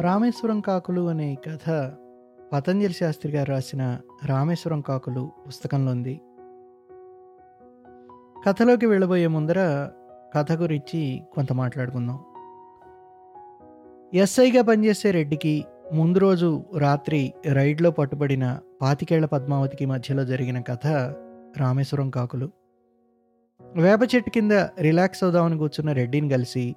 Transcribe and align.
రామేశ్వరం 0.00 0.60
కాకులు 0.60 1.08
అనే 1.08 1.34
కథ 1.34 1.92
పతంజలి 2.52 2.92
శాస్త్రి 2.92 3.32
గారు 3.32 3.50
రాసిన 3.50 3.98
రామేశ్వరం 4.24 4.80
కాకులు 4.80 5.30
పుస్తకంలో 5.46 5.92
ఉంది. 5.92 6.20
కథలోకి 8.46 8.86
వెళ్ళబోయే 8.86 9.26
ముందర 9.26 9.90
కథ 10.34 10.52
గురించి 10.52 11.22
కొంత 11.34 11.52
మాట్లాడుకుందాం. 11.52 12.18
ఎస్ఐగా 14.14 14.62
పనిచేసే 14.62 15.10
రెడ్డికి 15.10 15.64
ముందు 15.92 16.18
రోజు 16.18 16.62
రాత్రి 16.78 17.32
రైడ్లో 17.52 17.90
పట్టుబడిన 17.90 18.58
పాతికేళ్ళ 18.82 19.26
పద్మావతికి 19.26 19.86
మధ్యలో 19.86 20.24
జరిగిన 20.24 20.60
కథ 20.60 20.86
రామేశ్వరం 21.56 22.10
కాకులు. 22.10 22.50
వేప 23.76 24.00
చెట్టు 24.14 24.30
కింద 24.30 24.52
రిలాక్స్ 24.80 25.24
అవుదామని 25.24 25.58
కూర్చున్న 25.58 25.92
రెడ్డిని 25.92 26.28
కలిసి 26.28 26.76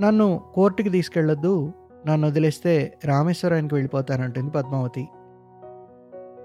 నన్ను 0.00 0.40
కోర్టుకి 0.54 0.90
తీసుకెళ్ళొద్దు 0.90 1.72
నన్ను 2.06 2.28
వదిలేస్తే 2.28 2.98
రామేశ్వరానికి 3.04 3.74
వెళ్ళిపోతానంటుంది 3.74 4.50
పద్మావతి. 4.50 5.08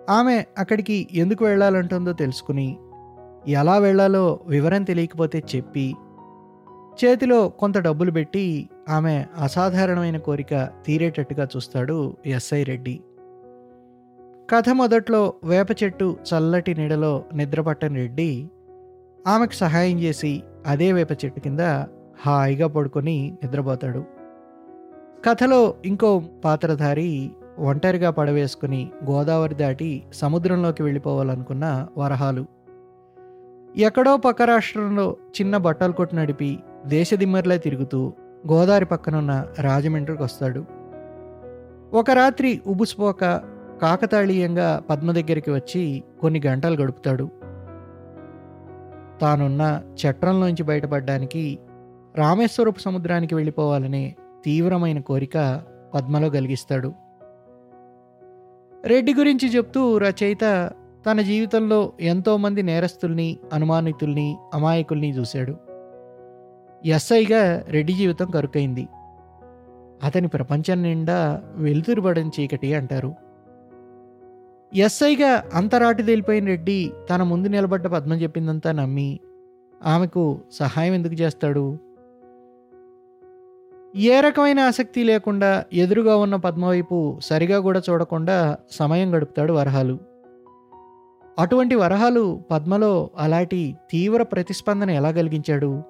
ఆమె 0.10 0.46
అక్కడికి 0.58 1.08
ఎందుకు 1.14 1.46
వెళ్ళాలంటుందో 1.46 2.14
తెలుసుకుని 2.14 2.78
ఎలా 3.48 3.78
వెళ్ళాలో 3.78 4.40
వివరం 4.48 4.84
తెలియకపోతే 4.84 5.44
చెప్పి 5.56 5.96
చేతిలో 7.04 7.50
కొంత 7.50 7.78
డబ్బులు 7.78 8.12
పెట్టి 8.12 8.70
ఆమె 8.90 9.26
అసాధారణమైన 9.38 10.18
కోరిక 10.18 10.70
తీరేటట్టుగా 10.86 11.48
చూస్తాడు 11.56 12.18
ఎస్ఐ 12.26 12.64
రెడ్డి. 12.64 13.02
కథ 14.52 14.70
మొదట్లో 14.70 15.34
వేప 15.44 15.68
చెట్టు 15.84 16.18
చల్లటి 16.30 16.74
నీడలో 16.74 17.24
నిద్రపట్టని 17.34 17.96
రెడ్డి 17.96 18.50
ఆమెకు 19.28 19.54
సహాయం 19.54 20.00
చేసి 20.00 20.44
అదే 20.66 20.92
వేప 20.92 21.12
చెట్టు 21.12 21.40
కింద 21.40 21.60
హాయిగా 22.26 22.68
పడుకొని 22.68 23.38
నిద్రపోతాడు. 23.44 24.19
కథలో 25.26 25.74
ఇంకో 25.86 26.24
పాత్రధారి 26.46 27.32
ఒంటరిగా 27.60 28.10
పడవేసుకుని 28.10 28.92
గోదావరి 29.10 29.56
దాటి 29.56 30.04
సముద్రంలోకి 30.14 30.84
వెళ్ళిపోవాలనుకున్న 30.84 31.88
వరహాలు. 31.98 32.46
ఎక్కడో 33.78 34.18
పక్క 34.18 34.42
రాష్ట్రంలో 34.42 35.16
చిన్న 35.42 35.58
బట్టలు 35.58 35.92
కొట్టు 35.92 36.16
నడిపి 36.16 36.60
దేశదిమ్మర్లే 36.86 37.58
తిరుగుతూ 37.58 38.14
గోదావరి 38.52 38.86
పక్కనున్న 38.86 39.46
రాజమండ్రికి 39.60 40.24
వస్తాడు. 40.24 40.66
ఒక 41.94 42.12
రాత్రి 42.12 42.62
ఉబుసుపోక 42.68 43.26
కాకతాళీయంగా 43.82 44.82
పద్మ 44.90 45.12
దగ్గరికి 45.12 45.52
వచ్చి 45.52 46.04
కొన్ని 46.22 46.42
గంటలు 46.46 46.82
గడుపుతాడు. 46.82 47.30
తానున్న 49.22 49.82
చట్రంలోంచి 50.06 50.64
బయటపడడానికి 50.64 51.60
రామేశ్వరపు 52.16 52.80
సముద్రానికి 52.80 53.36
వెళ్ళిపోవాలనే 53.36 54.16
తీవ్రమైన 54.46 55.00
కోరిక 55.00 55.64
పద్మలో 55.94 56.30
కలిగిస్తాడు. 56.30 56.94
రెడ్డి 58.86 59.14
గురించి 59.14 59.50
చెప్తూ 59.50 59.98
రచయిత 59.98 60.72
తన 61.12 61.22
జీవితంలో 61.22 61.94
ఎంతోమంది 62.02 62.64
నేరస్తుల్ని 62.64 63.38
అనుమానితుల్ని 63.54 64.38
అమాయకుల్ని 64.54 65.10
చూశాడు. 65.10 65.56
ఎస్ఐగా 66.86 67.64
రెడ్డి 67.68 67.94
జీవితం 67.94 68.28
కరుకైంది. 68.32 68.88
అతని 70.04 70.28
ప్రపంచం 70.28 70.84
నిండా 70.84 71.42
వెలుతురుబడని 71.56 72.32
చీకటి 72.40 72.74
అంటారు. 72.74 73.16
ఎస్ఐగా 74.76 75.44
అంతరాటి 75.54 76.04
తేలిపోయిన 76.04 76.46
రెడ్డి 76.46 76.92
తన 77.10 77.24
ముందు 77.24 77.48
నిలబడ్డ 77.48 77.88
పద్మ 77.88 78.14
చెప్పిందంతా 78.14 78.72
నమ్మి 78.72 79.20
ఆమెకు 79.86 80.40
సహాయం 80.52 80.94
ఎందుకు 80.94 81.14
చేస్తాడు? 81.14 81.78
ఏ 83.96 84.20
రకమైన 84.20 84.60
ఆసక్తి 84.60 85.04
లేకుండా 85.04 85.66
ఎదురుగా 85.74 86.16
ఉన్న 86.16 86.36
పద్మవైపు 86.36 87.20
సరిగా 87.24 87.60
కూడా 87.60 87.82
చూడకుండా 87.90 88.58
సమయం 88.72 89.16
గడుపుతాడు 89.16 89.54
వరహాలు. 89.54 90.00
అటువంటి 91.40 91.76
వరహాలు 91.76 92.44
పద్మలో 92.52 93.10
అలాంటి 93.18 93.76
తీవ్ర 93.92 94.24
ప్రతిస్పందన 94.24 94.90
ఎలా 94.90 95.12
కలిగించాడు? 95.12 95.84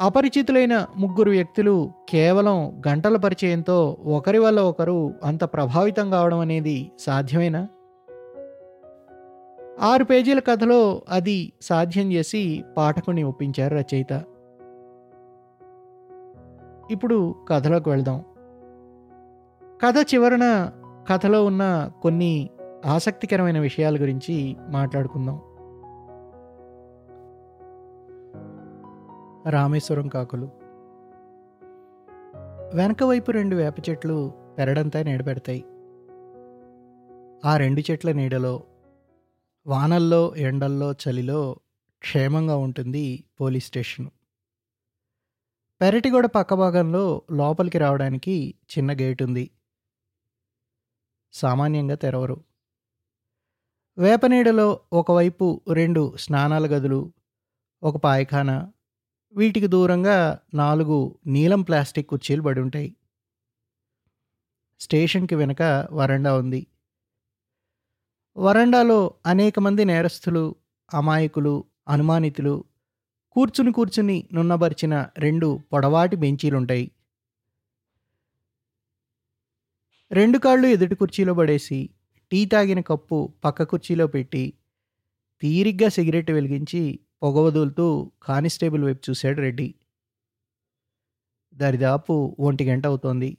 అపరిచితులైన 0.00 0.86
ముగ్గురు 0.96 1.30
వ్యక్తులు 1.30 1.92
కేవలం 2.08 2.82
గంటల 2.88 3.16
పరిచయంతో 3.16 3.96
ఒకరి 4.04 4.38
వల్ల 4.38 4.60
ఒకరు 4.60 5.14
అంత 5.24 5.44
ప్రభావితం 5.44 6.10
కావడం 6.10 6.38
అనేది 6.38 6.90
సాధ్యమేనా? 6.98 7.68
ఆరు 9.80 10.04
పేజీల 10.04 10.38
కథలో 10.38 11.02
అది 11.08 11.52
సాధ్యం 11.62 12.12
చేసి 12.12 12.64
పాఠకుని 12.76 13.22
ఒప్పించారు 13.22 13.74
రచయిత. 13.74 14.22
ఇప్పుడు 16.90 17.34
కథలోకి 17.48 17.88
వెళ్దాం. 17.88 18.24
కథ 19.84 19.94
చివరన 20.14 20.70
కథలో 21.08 21.44
ఉన్న 21.44 21.90
కొన్ని 22.02 22.50
ఆసక్తికరమైన 22.86 23.58
విషయాల 23.58 24.02
గురించి 24.02 24.56
మాట్లాడుకుందాం. 24.68 25.40
రామేశ్వరం 29.50 30.08
కాకులు. 30.08 30.50
వెనక 32.74 33.02
వైపు 33.04 33.30
రెండు 33.30 33.56
వేప 33.56 33.74
చెట్లు 33.90 34.32
పెరడంతా 34.58 35.02
నీడబెడతాయి 35.02 35.64
ఆ 37.44 37.56
రెండు 37.56 37.90
చెట్ల 37.90 38.12
నీడలో 38.12 38.62
వానల్లో 39.66 40.34
ఎండల్లో 40.36 40.92
చలిలో 40.92 41.56
క్షేమంగా 41.98 42.56
ఉంటుంది 42.56 43.24
పోలీస్ 43.40 43.66
స్టేషన్. 43.66 44.06
పెరటిగోడ 45.80 46.26
పక్క 46.26 46.54
భాగంలో 46.54 47.22
లోపలికి 47.32 47.78
రావడానికి 47.78 48.54
చిన్న 48.72 48.92
గేట్ 48.92 49.22
ఉంది 49.22 49.50
సామాన్యంగా 51.32 51.94
తెరవరు. 51.94 52.44
వేప 53.98 54.26
నీడలో 54.26 54.80
ఒకవైపు 54.92 55.60
రెండు 55.72 56.16
స్నానాల 56.16 56.66
గదులు 56.66 57.12
ఒక 57.82 57.96
పాయఖానా 57.96 58.72
వీటికి 59.34 59.66
దూరంగా 59.66 60.38
నాలుగు 60.54 61.18
నీలం 61.26 61.62
ప్లాస్టిక్ 61.62 62.06
కుర్చీలు 62.06 62.42
పడి 62.42 62.60
ఉంటాయి. 62.60 62.96
స్టేషన్కి 64.80 65.34
వెనక 65.34 65.88
వరండా 65.92 66.36
ఉంది. 66.36 66.66
వరండాలో 68.36 69.14
అనేక 69.26 69.58
మంది 69.58 69.84
నేరస్తులు 69.84 70.54
అమాయకులు 70.94 71.64
అనుమానితులు 71.88 72.64
కూర్చుని 73.36 73.72
కూర్చుని 73.72 74.28
నున్నబరిచిన 74.32 75.06
రెండు 75.18 75.60
పొడవాటి 75.72 76.16
బెంచీలుంటాయి. 76.16 76.90
రెండు 80.12 80.38
కాళ్ళు 80.38 80.66
ఎదుటి 80.66 80.94
కుర్చీలో 80.94 81.34
పడేసి 81.34 81.90
టీ 82.32 82.44
తాగిన 82.44 82.80
కప్పు 82.80 83.32
పక్క 83.44 83.62
కుర్చీలో 83.62 84.06
పెట్టి 84.06 84.54
తీరిగ్గా 85.42 85.88
సిగరెట్ 85.88 86.30
వెలిగించి 86.30 87.00
పొగ 87.22 87.40
వదులుతూ 87.40 88.12
కానిస్టేబుల్ 88.22 88.84
వైపు 88.84 89.10
చూశాడు 89.10 89.40
రెడ్డి. 89.40 89.74
దరిదాపు 91.54 92.36
ఒంటి 92.40 92.64
గంట 92.64 92.86
అవుతోంది. 92.86 93.38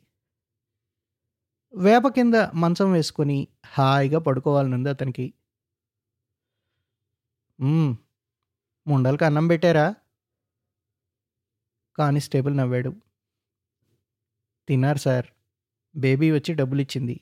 వేప 1.74 2.08
కింద 2.08 2.36
మంచం 2.56 2.92
వేసుకొని 2.92 3.48
హాయిగా 3.66 4.20
పడుకోవాలనుంది 4.20 4.90
అతనికి. 4.90 5.34
ముండలకి 8.88 9.26
అన్నం 9.26 9.48
పెట్టారా? 9.48 9.96
కానిస్టేబుల్ 11.98 12.58
నవ్వాడు. 12.58 12.92
తిన్నారు 14.68 14.98
సార్. 14.98 15.26
బేబీ 15.96 16.32
వచ్చి 16.32 16.54
డబ్బులు 16.54 16.82
ఇచ్చింది 16.82 17.20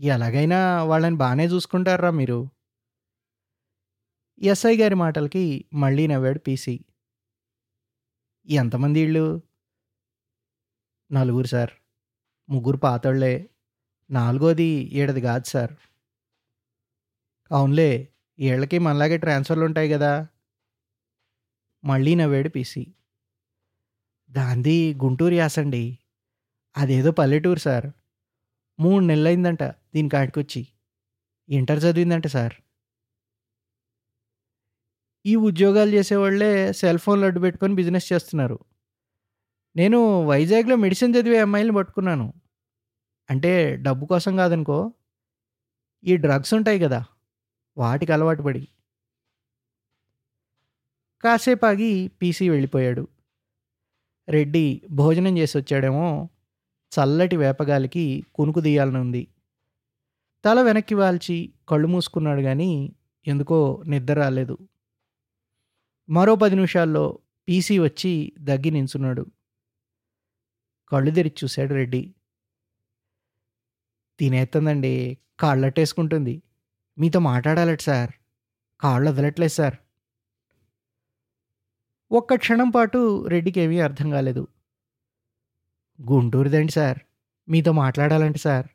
ఎలాగైనా 0.00 0.82
వాళ్ళని 0.82 1.16
బాగానే 1.16 1.46
చూసుకుంటారా 1.46 2.10
మీరు? 2.10 2.48
ఎస్ఐ 4.42 4.76
గారి 4.76 4.94
మాటలకి 4.94 5.64
మళ్ళీ 5.74 6.06
నవ్వాడు 6.06 6.38
పీసీ. 6.38 6.84
ఎంతమంది 8.48 9.00
ఇళ్ళు? 9.00 9.40
నలుగురు 11.12 11.46
సార్. 11.46 11.70
ముగ్గురు 12.48 12.76
పాతోళ్ళే. 12.76 13.50
నాలుగోది 14.10 14.90
ఏడది 14.92 15.20
కాదు 15.20 15.44
సార్. 15.44 15.74
అవునులే. 17.50 18.11
ఏళ్ళకి 18.40 18.78
మనలాగే 18.78 19.16
ట్రాన్స్ఫర్లు 19.18 19.64
ఉంటాయి 19.64 19.90
కదా. 19.90 20.26
మళ్ళీ 21.84 22.14
నవ్వాడు 22.14 22.48
పీసీ. 22.48 22.94
దాంది 24.30 24.94
గుంటూరు 24.94 25.34
యాసండి. 25.34 25.98
అదేదో 26.76 27.10
పల్లెటూరు 27.10 27.58
సార్. 27.58 27.86
మూడు 28.80 29.04
నెలలైందంట 29.04 29.62
దీని 29.62 30.08
కాడికొచ్చి. 30.08 30.68
Inter 31.48 31.84
చదివిందంట 31.84 32.26
sir. 32.26 32.54
ఈ 35.26 35.36
ఉద్యోగాలు 35.36 35.90
చేసేవాళ్ళే 35.90 36.72
సెల్ 36.72 36.98
ఫోన్లు 36.98 37.26
అడ్డు 37.26 37.40
పెట్టుకొని 37.40 37.74
బిజినెస్ 37.74 38.12
చేస్తున్నారు. 38.12 38.58
నేను 39.76 40.26
వైజాగ్లో 40.26 40.76
మెడిసిన్ 40.76 41.14
చదివే 41.14 41.38
అమ్మాయిలను 41.38 41.72
పట్టుకున్నాను. 41.74 42.32
అంటే 43.30 43.76
డబ్బు 43.76 44.06
కోసం 44.06 44.36
కాదనుకో. 44.36 44.92
ఈ 46.04 46.16
డ్రగ్స్ 46.16 46.54
ఉంటాయి 46.54 46.80
కదా. 46.80 47.04
వాటికి 47.76 48.12
అలవాటు 48.12 48.42
పడి. 48.42 48.68
కాసేపు 51.24 51.66
ఆగి 51.66 52.08
పీసీ 52.08 52.48
వెళ్ళిపోయాడు. 52.48 53.08
రెడ్డి 54.28 54.82
భోజనం 54.90 55.38
చేసి 55.38 55.58
వచ్చాడేమో 55.58 56.28
చల్లటి 56.92 57.36
వేపగాలికి 57.36 58.26
కునుకు 58.34 58.60
ఉంది. 59.00 59.28
తల 60.44 60.62
వెనక్కి 60.62 60.94
వాల్చి 60.94 61.52
కళ్ళు 61.68 61.88
మూసుకున్నాడు 61.88 62.40
కానీ 62.40 62.96
ఎందుకో 63.26 63.82
నిద్ర 63.86 64.12
రాలేదు. 64.12 64.58
మరో 66.10 66.36
పది 66.36 66.54
నిమిషాల్లో 66.54 67.18
పీసీ 67.48 67.78
వచ్చి 67.78 68.32
దగ్గి 68.40 68.70
నించున్నాడు. 68.70 69.26
కళ్ళు 70.88 71.10
తెరిచి 71.10 71.34
చూశాడు 71.44 71.74
రెడ్డి. 71.74 72.14
తినేస్తుందండి 74.18 75.18
కాళ్ళట్టేసుకుంటుంది 75.40 76.42
మీతో 76.98 77.18
మాట్లాడాలట 77.18 77.80
సార్. 77.80 78.10
కాళ్ళు 78.80 79.10
వదలట్లేదు 79.10 79.52
సార్. 79.52 79.76
ఒక్క 82.12 82.34
క్షణం 82.34 82.70
పాటు 82.70 83.26
రెడ్డికి 83.26 83.60
ఏమీ 83.60 83.80
అర్థం 83.80 84.10
కాలేదు. 84.10 84.48
గుంటూరుదండి 86.02 86.72
సార్. 86.72 86.98
మీతో 87.48 87.72
మాట్లాడాలంటే 87.72 88.38
సార్. 88.38 88.66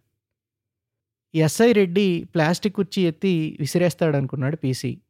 ఎస్ఐ 1.36 1.72
రెడ్డి 1.72 2.24
ప్లాస్టిక్ 2.24 2.76
కుర్చీ 2.76 3.08
ఎత్తి 3.08 3.58
విసిరేస్తాడనుకున్నాడు 3.60 4.56
పీసీ. 4.56 5.02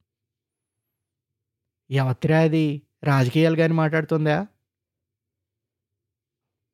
ఎవత్తిరా 1.92 2.40
అది 2.40 2.82
రాజకీయాలు 3.04 3.56
కానీ 3.56 3.74
మాట్లాడుతుందా? 3.74 4.48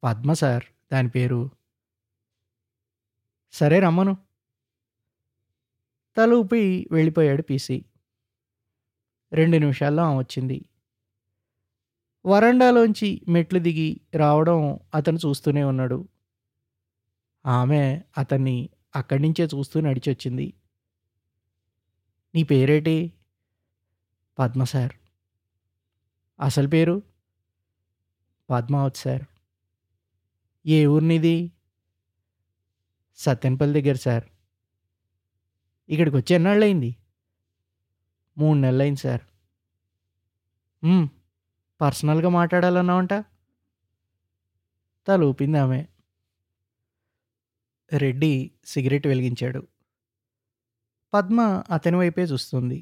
పద్మ 0.04 0.34
సార్ 0.34 0.64
దాని 0.94 1.10
పేరు. 1.10 1.50
సరే 3.52 3.80
రమ్మను. 3.80 4.33
తల 6.18 6.34
ఊపి 6.34 6.88
వెళ్ళిపోయాడు 6.92 7.42
పీసీ 7.42 7.86
రెండు 9.34 9.58
నిమిషాల్లో 9.58 10.04
ఆమె 10.04 10.18
వచ్చింది. 10.18 10.66
వరండాలోంచి 12.26 13.22
మెట్లు 13.28 13.60
దిగి 13.60 14.02
రావడం 14.16 14.80
అతను 14.96 15.18
చూస్తూనే 15.18 15.64
ఉన్నాడు. 15.64 16.08
ఆమె 17.46 18.02
అతన్ని 18.18 18.70
అక్కడి 18.96 19.22
నుంచే 19.22 19.46
చూస్తూ 19.46 19.82
నడిచొచ్చింది. 19.82 20.54
నీ 22.36 22.44
పేరేటి? 22.44 23.14
పద్మ 24.40 24.64
సార్. 24.64 24.94
అసలు 26.40 26.68
పేరు? 26.68 27.02
పద్మావతి 28.50 28.98
సార్. 28.98 29.24
ఏ 30.66 30.86
ఊరినిది 30.86 31.52
సత్యన్పల్లి 33.16 33.82
దగ్గర 33.82 33.96
సార్. 33.96 34.24
ఇక్కడికి 35.90 36.16
వచ్చి 36.18 36.36
ఎన్నాళ్ళయింది? 36.36 36.92
మూడు 38.38 38.58
నెలలైంది 38.60 39.00
సార్. 39.00 39.24
పర్సనల్గా 41.82 42.30
మాట్లాడాలన్నావంట? 42.30 43.14
తలూపింది 45.08 45.58
ఆమె. 45.58 45.82
రెడ్డి 47.92 48.32
సిగరెట్ 48.66 49.08
వెలిగించాడు. 49.08 49.62
పద్మ 51.14 51.40
అతని 51.72 51.98
వైపే 51.98 52.24
చూస్తుంది. 52.24 52.80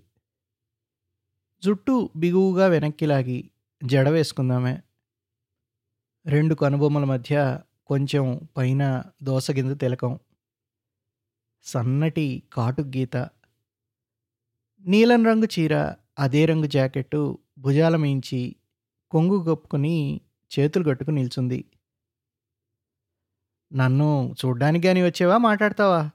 జుట్టు 1.64 2.10
బిగువుగా 2.16 2.68
వెనక్కి 2.68 3.06
లాగి 3.06 3.40
జడ 3.82 4.10
వేసుకుందామే 4.10 4.76
రెండు 6.26 6.56
కనుబొమ్మల 6.56 7.04
మధ్య 7.04 7.36
కొంచెం 7.88 8.26
పైన 8.58 8.84
దోసగింజ 9.24 9.80
తిలకం. 9.80 10.12
సన్నటి 11.64 12.44
కాటు 12.54 12.82
గీత 12.82 13.18
నీలం 14.82 15.26
రంగు 15.26 15.46
చీర 15.46 15.94
అదే 16.20 16.46
రంగు 16.46 16.66
జాకెట్టు 16.66 17.40
భుజాల 17.58 17.96
మించి 17.96 18.56
కొంగు 19.12 19.44
గొప్పుకుని 19.44 20.22
చేతులు 20.60 20.84
కట్టుకు 20.84 21.12
నిల్చుంది. 21.12 21.66
నన్ను 23.74 24.36
చూడ్డానికి 24.46 24.88
కానీ 24.88 25.02
వచ్చేవా? 25.02 25.38
మాట్లాడతావా? 25.38 26.10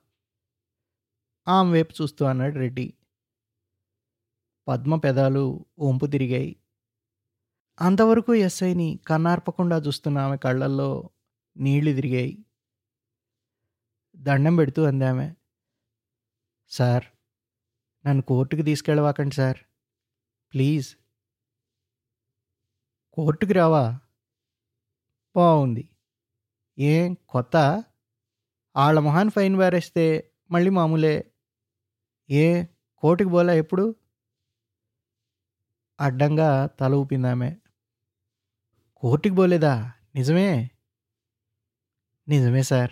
ఆమె 1.48 1.72
వైపు 1.72 1.94
చూస్తూ 2.02 2.24
అన్నాడు 2.24 2.54
రెడ్డి. 2.54 2.94
పద్మ 4.68 4.96
పెదాలు 4.96 5.64
వంపు 5.78 6.06
తిరిగాయి. 6.06 6.56
అంతవరకు 7.80 8.34
ఎస్ఐని 8.34 8.98
కన్నార్పకుండా 9.06 9.76
చూస్తున్న 9.78 10.18
ఆమె 10.18 10.36
కళ్ళల్లో 10.36 11.10
నీళ్ళు 11.56 11.94
తిరిగాయి. 11.94 12.45
దండం 14.16 14.56
పెడుతూ 14.56 14.84
అందామె 14.84 15.34
సార్ 16.68 17.04
నన్ను 18.06 18.22
కోర్టుకి 18.22 18.62
తీసుకెళ్ళవాకండి 18.62 19.34
సార్ 19.34 19.58
ప్లీజ్. 20.54 20.96
కోర్టుకి 23.12 23.52
రావా? 23.52 24.00
బాగుంది 25.36 25.88
ఏం 26.78 27.16
కొత్త? 27.28 27.56
వాళ్ళ 28.76 28.98
మొహాన్ 28.98 29.30
ఫైన్ 29.30 29.56
వేరేస్తే 29.56 30.32
మళ్ళీ 30.50 30.70
మామూలే. 30.70 31.32
ఏ 32.30 32.64
కోర్టుకి 32.96 33.30
పోలా 33.30 33.52
ఎప్పుడు? 33.52 33.94
అడ్డంగా 36.00 36.66
తల 36.66 36.94
ఊపిందామె 36.94 37.56
కోర్టుకి 38.94 39.34
పోలేదా 39.34 39.92
నిజమే? 40.14 40.70
నిజమే 42.28 42.62
సార్. 42.62 42.90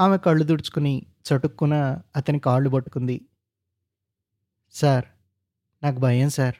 ఆమె 0.00 0.16
కళ్ళు 0.16 0.44
తుడుచుకుని 0.44 1.06
చటుక్కున 1.28 1.74
అతని 2.16 2.38
కాళ్ళు 2.38 2.70
పట్టుకుంది. 2.70 3.20
సార్ 4.70 5.04
నాకు 5.82 5.98
భయం 5.98 6.28
సార్. 6.28 6.54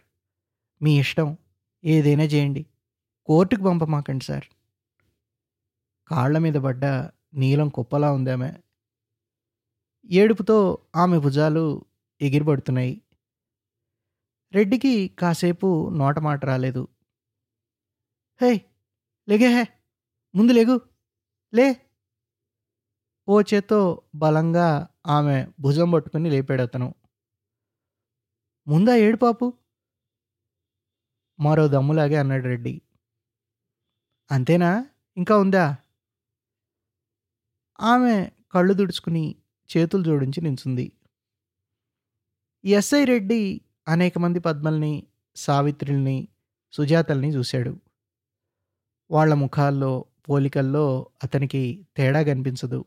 మీ 0.82 0.98
ఇష్టం. 0.98 1.37
ఏదైనా 1.84 2.22
చేయండి. 2.25 2.66
కోర్టుకు 3.25 3.62
పంపమాకండి 3.62 4.25
సార్. 4.25 4.44
కాళ్ళ 6.08 6.38
మీద 6.38 6.54
పడ్డ 6.54 6.84
నీలం 7.34 7.69
కుప్పలా 7.69 8.12
ఉంది 8.12 8.31
ఆమె. 8.31 8.52
ఏడుపుతో 10.10 10.78
ఆమె 10.96 11.19
భుజాలు 11.19 11.84
ఎగిరిపడుతున్నాయి. 12.20 13.02
రెడ్డికి 14.54 15.08
కాసేపు 15.19 15.90
నోట 15.94 16.19
మాట 16.19 16.44
రాలేదు. 16.44 16.88
హే 18.43 18.64
లేగే 19.28 19.46
హే. 19.46 19.69
ముందు 20.34 20.52
లేగు. 20.52 20.81
లే. 21.54 21.89
ఓ 23.31 23.41
చేత్తో 23.41 24.03
బలంగా 24.15 24.88
ఆమె 25.06 25.47
భుజం 25.61 25.91
పట్టుకుని 25.91 26.31
లేపాడు 26.31 26.62
అతను. 26.62 26.94
ముందా 28.69 28.94
ఏడు 28.97 29.17
పాపు? 29.17 29.53
మరో 31.41 31.69
దమ్ములాగే 31.69 32.17
అన్నాడు 32.17 32.44
రెడ్డి. 32.44 32.82
అంతేనా? 34.31 34.87
ఇంకా 35.17 35.37
ఉందా? 35.39 35.77
ఆమె 37.81 38.31
కళ్ళు 38.53 38.75
తుడుచుకుని 38.75 39.37
చేతులు 39.77 40.05
జోడించి 40.05 40.41
నించుంది. 40.41 40.93
ఎస్ఐ 42.65 43.05
రెడ్డి 43.05 43.60
అనేక 43.89 44.19
మంది 44.19 44.39
పద్మల్ని 44.39 45.06
సావిత్రుల్ని 45.37 46.29
సుజాతల్ని 46.72 47.29
చూశాడు. 47.29 47.81
వాళ్ళ 49.10 49.34
ముఖాల్లో 49.34 50.05
పోలికల్లో 50.29 51.10
అతనికి 51.25 51.87
తేడా 51.96 52.22
కనిపించదు. 52.22 52.84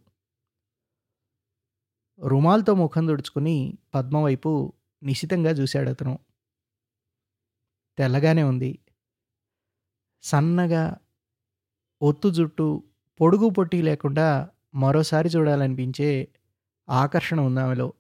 రుమాల్తో 2.20 2.74
ముఖం 2.76 3.06
తుడుచుకుని 3.08 3.78
పద్మ 3.96 4.18
వైపు 4.18 4.74
నిశితంగా 5.04 5.50
చూశాడు 5.52 5.90
అతను. 5.90 6.20
తెల్లగానే 7.98 8.44
ఉంది. 8.44 8.80
సన్నగా 10.24 10.98
ఒత్తు 12.02 12.30
జుట్టు 12.30 12.84
పొడుగు 13.22 13.50
పొట్టి 13.50 13.82
లేకుండా 13.82 14.50
మరోసారి 14.76 15.30
చూడాలనిపించే 15.30 16.28
ఆకర్షణ 16.90 17.42
ఉంది 17.42 17.60
ఆమెలో. 17.60 17.94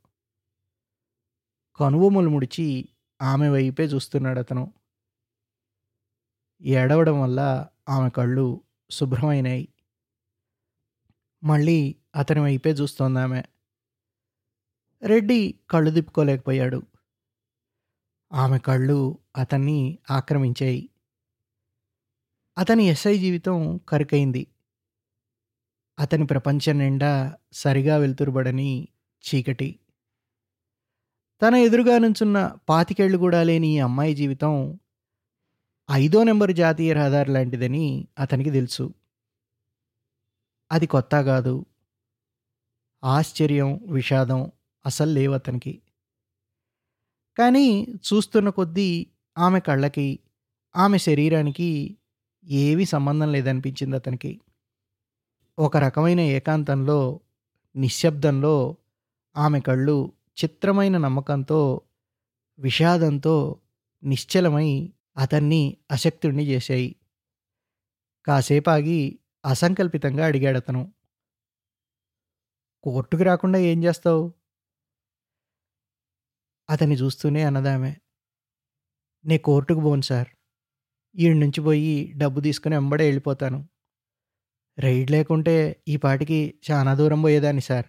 కనుబొమ్మలు 1.80 2.30
ముడిచి 2.30 2.90
ఆమె 3.22 3.50
వైపే 3.50 3.84
చూస్తున్నాడు 3.84 4.40
అతను. 4.40 4.74
ఏడవడం 6.62 7.22
వల్ల 7.22 7.66
ఆమె 7.90 8.10
కళ్ళు 8.10 8.62
శుభ్రమైనాయి. 8.92 9.68
మళ్ళీ 11.44 11.96
అతని 12.16 12.40
వైపే 12.40 12.70
చూస్తోంది 12.72 13.20
ఆమె. 13.20 13.44
రెడ్డి 15.04 15.60
కళ్ళు 15.70 15.92
తిప్పుకోలేకపోయాడు. 15.92 16.82
ఆమె 18.34 18.60
కళ్ళు 18.60 19.18
అతన్ని 19.38 19.98
ఆక్రమించాయి. 20.12 20.90
అతని 22.58 22.84
ఎస్ఐ 22.84 23.18
జీవితం 23.18 23.78
కరుకైంది. 23.78 24.48
అతని 26.00 26.26
ప్రపంచం 26.26 26.78
నిండా 26.78 27.38
సరిగా 27.54 27.98
వెలుతురుబడని 27.98 28.88
చీకటి. 29.24 29.80
తన 31.42 31.56
ఎదురుగా 31.56 31.98
నుంచున్న 31.98 32.56
పాతికేళ్ళు 32.70 33.18
కూడా 33.18 33.44
లేని 33.44 33.68
ఈ 33.68 33.80
అమ్మాయి 33.80 34.16
జీవితం 34.16 34.80
ఐదో 35.92 36.24
నెంబర్ 36.24 36.52
జాతీయ 36.52 36.94
రహదారి 36.94 37.32
లాంటిదని 37.32 38.08
అతనికి 38.20 38.52
తెలుసు. 38.52 38.94
అది 40.72 40.88
కొత్త 40.88 41.22
కాదు. 41.22 41.66
ఆశ్చర్యం 43.04 43.80
విషాదం 43.88 44.52
అసలు 44.86 45.12
లేవు 45.12 45.34
అతనికి. 45.34 45.82
కానీ 47.38 47.84
చూస్తున్న 47.84 48.50
కొద్దీ 48.50 49.08
ఆమె 49.38 49.60
కళ్ళకి 49.60 50.20
ఆమె 50.76 50.98
శరీరానికి 50.98 51.98
ఏవీ 52.46 52.86
సంబంధం 52.86 53.32
లేదనిపించింది 53.32 53.96
అతనికి. 53.96 54.42
ఒక 55.60 55.78
రకమైన 55.78 56.20
ఏకాంతంలో 56.20 57.20
నిశ్శబ్దంలో 57.76 58.78
ఆమె 59.38 59.60
కళ్ళు 59.60 60.12
చిత్రమైన 60.44 60.98
నమ్మకంతో 60.98 61.82
విషాదంతో 62.60 63.60
నిశ్చలమై 64.04 64.94
అతన్ని 65.18 65.78
అశక్తుణ్ణి 65.92 66.44
చేశాయి. 66.44 66.96
కాసేపాగి 68.26 69.20
అసంకల్పితంగా 69.46 70.26
అడిగాడతను. 70.26 70.94
కోర్టుకు 72.84 73.24
రాకుండా 73.24 73.60
ఏం 73.60 73.84
చేస్తావు? 73.84 74.43
అతన్ని 76.70 76.96
చూస్తూనే 76.96 77.44
అన్నదామె. 77.44 77.94
నే 79.26 79.38
కోర్టుకు 79.38 79.80
పోను 79.80 80.02
సార్. 80.02 80.28
ఈడి 81.16 81.40
నుంచి 81.40 81.62
పోయి 81.62 82.14
డబ్బు 82.18 82.40
తీసుకుని 82.42 82.76
వెంబడే 82.76 83.06
వెళ్ళిపోతాను. 83.06 83.60
రైడ్ 84.80 85.12
లేకుంటే 85.12 85.84
ఈ 85.88 85.98
పాటికి 85.98 86.60
చాలా 86.72 86.96
దూరం 86.96 87.22
పోయేదాన్ని 87.22 87.62
సార్. 87.62 87.86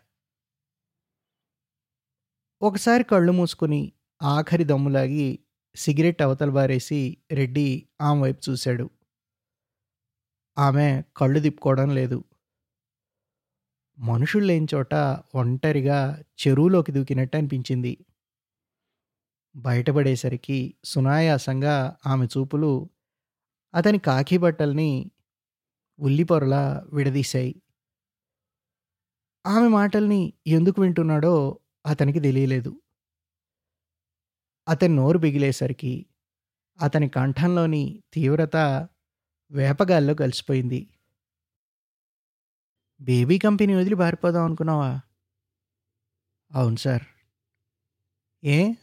ఒకసారి 2.62 3.04
కళ్ళు 3.04 3.32
మూసుకుని 3.32 3.92
ఆఖరి 4.22 4.64
దమ్ములాగి 4.64 5.38
సిగరెట్ 5.76 6.22
అవతల 6.22 6.50
బారేసి 6.50 7.16
రెడ్డి 7.32 7.88
ఆమె 8.00 8.20
వైపు 8.20 8.50
చూశాడు. 8.50 8.90
ఆమె 10.58 11.02
కళ్ళు 11.16 11.40
తిప్పుకోవడం 11.40 11.94
లేదు. 11.94 12.24
మనుషులు 13.98 14.44
లేని 14.44 14.66
చోట 14.74 14.94
ఒంటరిగా 15.34 15.98
చెరువులోకి 16.40 16.92
దూకినట్టు 16.92 17.36
అనిపించింది. 17.36 17.92
బయటపడేసరికి 19.56 20.74
సునాయాసంగా 20.84 21.96
ఆమె 22.06 22.26
చూపులు 22.26 22.90
అతని 23.74 23.98
కాకి 23.98 24.38
బట్టల్ని 24.38 25.10
ఉల్లిపొరలా 26.00 26.84
విడదీశాయి. 26.92 27.62
ఆమె 29.46 29.68
మాటల్ని 29.68 30.32
ఎందుకు 30.46 30.82
వింటున్నాడో 30.82 31.58
అతనికి 31.86 32.20
తెలియలేదు. 32.20 32.80
అతని 34.68 34.94
నోరు 34.94 35.18
బిగిలేసరికి 35.18 36.06
అతని 36.80 37.08
కంఠంలోని 37.08 38.02
తీవ్రత 38.12 38.56
వేపగాల్లో 39.50 40.14
కలిసిపోయింది. 40.14 40.88
బేబీ 43.00 43.38
కంపెనీ 43.38 43.74
వదిలి 43.74 43.94
పారిపోదాం 43.94 44.44
అనుకున్నావా? 44.44 45.00
అవును 46.52 46.76
సార్. 46.76 47.02
ఏ? 48.44 48.74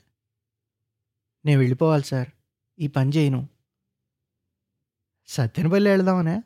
నేను 1.46 1.60
వెళ్ళిపోవాలి 1.60 2.04
సార్. 2.04 2.30
ఈ 2.80 2.88
పని 2.88 3.10
చేయను. 3.10 3.50
సత్యనపల్లి 5.28 5.90
వెళదామనే? 5.90 6.44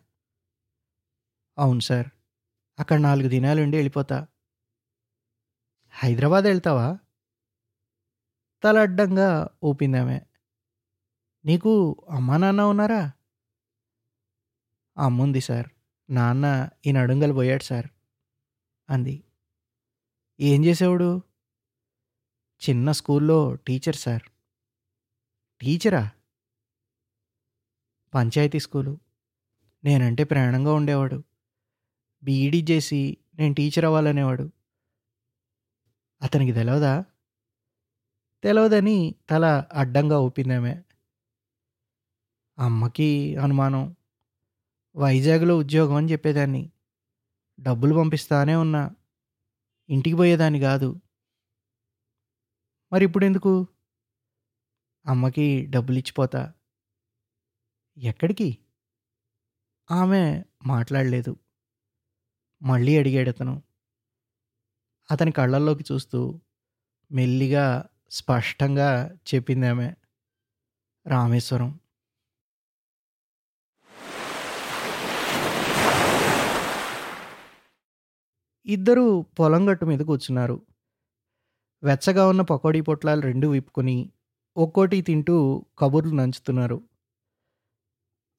అవును 1.58 1.80
సార్. 1.80 2.10
అక్కడ 2.80 3.00
నాలుగు 3.00 3.30
దినాలు 3.30 3.62
ఉండి 3.62 3.78
వెళ్ళిపోతా. 3.78 4.28
హైదరాబాద్ 5.90 6.46
వెళ్తావా? 6.46 7.00
తల 8.64 8.78
అడ్డంగా 8.78 9.50
ఊపిందామే. 9.64 10.22
నీకు 11.46 11.96
అమ్మా 12.10 12.38
నాన్న 12.38 12.62
ఉన్నారా? 12.62 13.12
అమ్ముంది 14.98 15.42
సార్. 15.42 15.70
నాన్న 16.10 16.70
ఈ 16.86 16.92
నడుంగలు 16.92 17.34
పోయాడు 17.34 17.64
సార్. 17.64 17.88
అంది. 18.90 19.24
ఏం 20.40 20.66
చేసేవాడు? 20.66 21.22
చిన్న 22.70 22.92
స్కూల్లో 22.92 23.56
టీచర్ 23.56 23.96
సార్. 23.96 24.24
టీచరా? 25.62 26.10
పంచాయతీ 28.14 28.60
స్కూలు. 28.60 29.00
నేనంటే 29.84 30.24
ప్రాణంగా 30.24 30.74
ఉండేవాడు. 30.74 31.24
బీఈడీ 32.24 32.66
చేసి 32.72 33.18
నేను 33.36 33.54
టీచర్ 33.54 33.86
అవ్వాలనేవాడు. 33.86 34.50
అతనికి 36.22 36.52
తెలియదా 36.52 37.04
తెలవదని 38.44 39.16
తల 39.30 39.64
అడ్డంగా 39.74 40.20
ఊపిందామే. 40.20 40.84
అమ్మకి 42.60 43.36
అనుమానం. 43.36 43.96
వైజాగ్లో 44.96 45.58
ఉద్యోగం 45.58 45.96
అని 45.96 46.12
చెప్పేదాన్ని. 46.12 46.72
డబ్బులు 47.60 47.96
పంపిస్తానే 47.96 48.56
ఉన్నా. 48.56 48.92
ఇంటికి 49.90 50.16
పోయేదాన్ని 50.16 50.60
కాదు. 50.60 50.96
మరి 52.94 53.06
ఇప్పుడు 53.06 53.26
ఎందుకు 53.26 53.68
అమ్మకి 55.08 55.66
డబ్బులు 55.66 55.98
ఇచ్చిపోతా 55.98 56.54
ఎక్కడికి? 57.98 58.58
ఆమె 59.92 60.44
మాట్లాడలేదు. 60.66 61.38
మళ్ళీ 62.64 62.98
అడిగాడు 62.98 63.30
అతను. 63.30 63.64
అతని 65.12 65.32
కళ్ళల్లోకి 65.32 65.84
చూస్తూ 65.94 66.42
మెల్లిగా 67.12 67.86
స్పష్టంగా 68.10 69.18
చెప్పింది 69.36 69.68
ఆమె. 69.68 69.94
రామేశ్వరం. 71.08 71.80
ఇద్దరూ 78.66 79.22
పొలం 79.22 79.72
గట్టు 79.72 79.86
మీద 79.86 80.00
కూర్చున్నారు. 80.00 80.66
వెచ్చగా 81.84 82.28
ఉన్న 82.28 82.42
పకోడీ 82.42 82.82
పొట్లాలు 82.82 83.22
రెండు 83.22 83.48
విప్పుకొని 83.48 84.12
ఒక్కోటి 84.56 85.02
తింటూ 85.02 85.36
కబుర్లు 85.80 86.16
నంచుతున్నారు. 86.16 86.78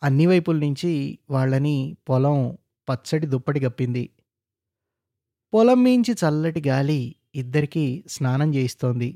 అన్ని 0.03 0.27
వైపుల 0.27 0.57
నుంచి 0.59 0.93
వాళ్ళని 1.31 1.77
పొలం 2.09 2.39
పచ్చడి 2.89 3.27
దుప్పటి 3.27 3.61
గప్పింది 3.61 4.05
పొలం 5.53 5.83
మించి 5.83 6.13
చల్లటి 6.13 6.61
గాలి 6.69 7.01
ఇద్దరికీ 7.35 7.85
స్నానం 8.09 8.55
చేయిస్తోంది. 8.55 9.11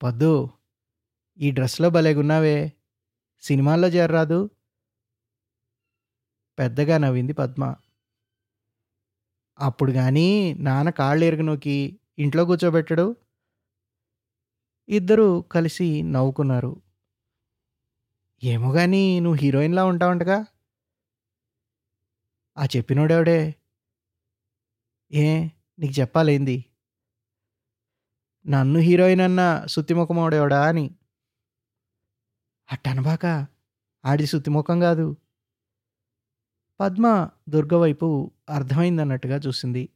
పద్దు 0.00 0.32
ఈ 1.38 1.50
డ్రెస్లో 1.50 1.90
భలేగున్నావే 1.90 2.56
సినిమాల్లో 3.42 3.88
చేరరాదు 3.88 4.38
పెద్దగా 6.58 6.98
నవ్వింది 6.98 7.32
పద్మ. 7.32 7.62
అప్పుడు 9.58 9.92
కానీ 9.92 10.28
నాన్న 10.58 10.90
కాళ్ళు 10.90 11.24
ఎరగనోకి 11.24 11.76
ఇంట్లో 12.18 12.44
కూర్చోబెట్టడు? 12.44 13.06
ఇద్దరూ 14.88 15.40
కలిసి 15.40 16.02
నవ్వుకున్నారు. 16.02 16.82
ఏమో 18.44 18.72
కానీ 18.72 19.20
నువ్వు 19.20 19.38
హీరోయిన్లా 19.40 19.84
ఉంటావంటగా? 19.84 20.44
ఆ 22.58 22.64
చెప్పినోడెవడే? 22.64 23.54
ఏ 25.12 25.48
నీకు 25.78 26.00
చెప్పాలేంది? 26.00 26.64
నన్ను 28.46 28.78
హీరోయిన్ 28.78 29.20
అన్న 29.20 29.66
సుత్తిముఖమోడేవడా? 29.66 30.68
అని. 30.68 30.94
అట్టనబాక 32.72 33.46
ఆడి 34.04 34.26
సుత్తిముఖం 34.26 34.80
కాదు. 34.80 35.16
పద్మ 36.80 37.30
దుర్గ 37.48 37.76
వైపు 37.76 38.32
అర్థమైందన్నట్టుగా 38.50 39.36
చూసింది. 39.36 39.88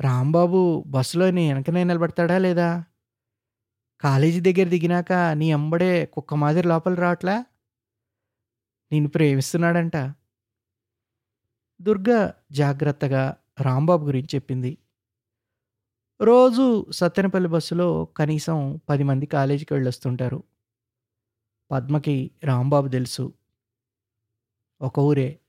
రాంబాబు 0.00 0.84
బస్సులోని 0.86 1.52
వెనకనే 1.52 1.84
నిలబడతాడా 1.84 2.38
లేదా? 2.38 2.84
కాలేజీ 4.00 4.40
దగ్గర 4.40 4.68
దిగినాక 4.68 5.12
నీ 5.12 5.52
అంబడే 5.52 6.06
కుక్క 6.06 6.34
మాదిరి 6.34 6.68
లోపల 6.68 6.94
రావట్లా? 6.94 7.44
నేను 8.92 9.08
ప్రేమిస్తున్నాడంట. 9.08 9.96
దుర్గ 11.82 12.30
జాగ్రత్తగా 12.52 13.36
రాంబాబు 13.60 14.06
గురించి 14.06 14.28
చెప్పింది. 14.34 14.78
రోజు 16.20 16.86
సత్తెనపల్లి 16.90 17.48
బస్సులో 17.48 18.04
కనీసం 18.04 18.80
పది 18.88 19.02
మంది 19.02 19.26
కాలేజీకి 19.26 19.74
వెళ్ళొస్తుంటారు. 19.74 20.42
పద్మకి 21.70 22.30
రాంబాబు 22.44 22.88
తెలుసు. 22.88 23.32
ఒక 24.82 24.98
ఊరే. 24.98 25.40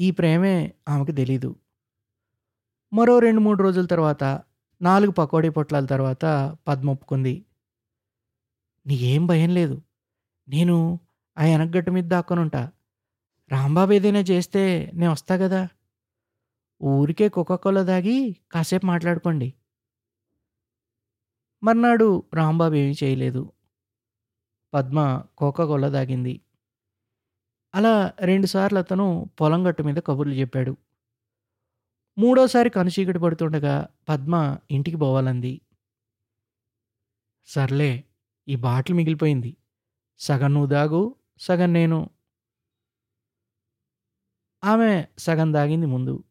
ఈ 0.00 0.10
ప్రేమే 0.10 0.74
ఆమెకు 0.88 1.12
తెలీదు. 1.12 1.56
మరో 2.92 3.18
రెండు 3.18 3.40
మూడు 3.40 3.62
రోజుల 3.62 3.86
తర్వాత 3.86 4.42
నాలుగు 4.82 5.10
పకోడీ 5.10 5.48
పొట్లాల 5.48 5.86
తర్వాత 5.86 6.56
పద్మ 6.68 6.90
ఒప్పుకుంది. 6.90 7.45
నీకేం 8.86 9.26
భయం 9.26 9.50
లేదు. 9.50 9.82
నేను 10.48 11.00
ఆ 11.38 11.44
వెనకగట్టు 11.44 11.90
మీద 11.90 12.04
దాక్కనుంటా. 12.04 12.72
రాంబాబు 13.52 13.92
ఏదైనా 13.92 14.20
చేస్తే 14.20 14.90
నేను 14.94 15.12
వస్తా 15.12 15.36
కదా. 15.36 15.68
ఊరికే 16.82 17.28
కోకోకోలా 17.28 17.82
దాగి 17.82 18.36
కాసేపు 18.52 18.86
మాట్లాడుకోండి. 18.86 19.54
మర్నాడు 21.62 22.24
రాంబాబు 22.34 22.74
ఏమీ 22.74 22.94
చేయలేదు. 23.04 23.52
పద్మ 24.74 25.22
కోకోకోలా 25.38 25.88
దాగింది 25.88 26.40
అలా 27.74 28.12
రెండుసార్లు 28.20 28.78
అతను 28.78 29.30
పొలం 29.40 29.68
గట్టు 29.68 29.82
మీద 29.82 29.96
కబుర్లు 29.96 30.34
చెప్పాడు. 30.34 30.76
మూడోసారి 32.18 32.70
కనుచీకటి 32.70 33.18
పడుతుండగా 33.18 33.86
పద్మ 34.08 34.58
ఇంటికి 34.70 34.96
పోవాలంది. 34.96 35.60
సర్లే 37.46 38.04
ఈ 38.48 38.56
బాటిల్ 38.56 38.96
మిగిలిపోయింది. 38.96 39.56
సగం 40.18 40.54
నువ్వు 40.54 40.70
దాగు 40.70 41.14
సగం 41.38 41.72
నేను. 41.72 42.10
ఆమె 44.64 45.06
సగం 45.18 45.52
దాగింది 45.52 45.86
ముందు. 45.86 46.24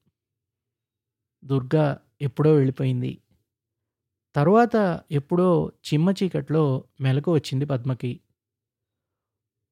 దుర్గా 1.43 2.01
ఎప్పుడో 2.21 2.53
వెళ్ళిపోయింది. 2.53 3.21
తరువాత 4.35 5.01
ఎప్పుడో 5.11 5.71
చిమ్మ 5.85 6.11
చీకట్లో 6.11 6.83
మెలకు 7.01 7.33
వచ్చింది 7.33 7.65
పద్మకి. 7.65 8.19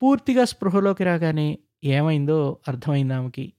పూర్తిగా 0.02 0.46
స్పృహలోకి 0.46 1.04
రాగానే 1.04 1.60
ఏమైందో 1.84 2.60
అర్థమైంది 2.68 3.14
ఆమెకి. 3.14 3.54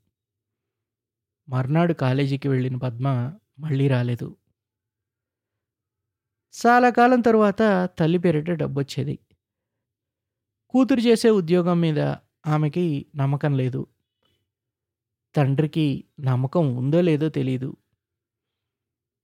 మర్నాడు 1.49 1.93
కాలేజీకి 1.93 2.49
వెళ్ళిన 2.49 2.77
పద్మ 2.77 3.09
మళ్ళీ 3.59 3.89
రాలేదు. 3.89 4.37
చాలా 6.55 6.91
కాలం 6.91 7.21
తరువాత 7.21 7.63
తల్లి 7.99 8.19
పేరిట 8.19 8.51
డబ్బు 8.51 8.81
వచ్చేది 8.81 9.15
కూతురు 10.75 11.01
చేసే 11.01 11.31
ఉద్యోగం 11.31 11.81
మీద 11.81 12.01
ఆమెకి 12.47 13.07
నమ్మకం 13.17 13.57
లేదు. 13.57 13.81
తండ్రికి 15.35 15.87
నమ్మకం 16.21 16.77
ఉందో 16.77 17.01
లేదో 17.01 17.29
తెలియదు 17.29 17.71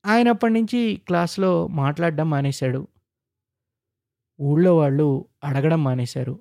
ఆయనప్పటి 0.05 0.53
నుంచి 0.53 0.81
క్లాస్లో 1.07 1.67
మాట్లాడడం 1.73 2.31
మానేశాడు. 2.31 2.81
ఊళ్ళో 4.39 4.77
వాళ్ళు 4.77 5.07
అడగడం 5.45 5.85
మానేశారు. 5.85 6.35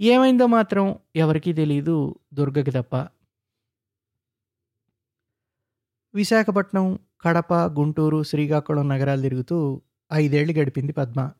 ఏమైందో 0.00 0.46
మాత్రం 0.46 0.84
ఎవరికీ 1.16 1.52
తెలియదు 1.52 1.96
దుర్గకి 2.34 2.70
తప్ప. 2.70 2.94
విశాఖపట్నం 6.14 6.98
కడప 7.20 7.54
గుంటూరు 7.54 8.22
శ్రీకాకుళం 8.22 8.88
నగరాలు 8.88 9.20
తిరుగుతూ 9.20 9.82
ఐదేళ్ళు 10.12 10.52
గడిపింది 10.52 10.92
పద్మ. 10.92 11.30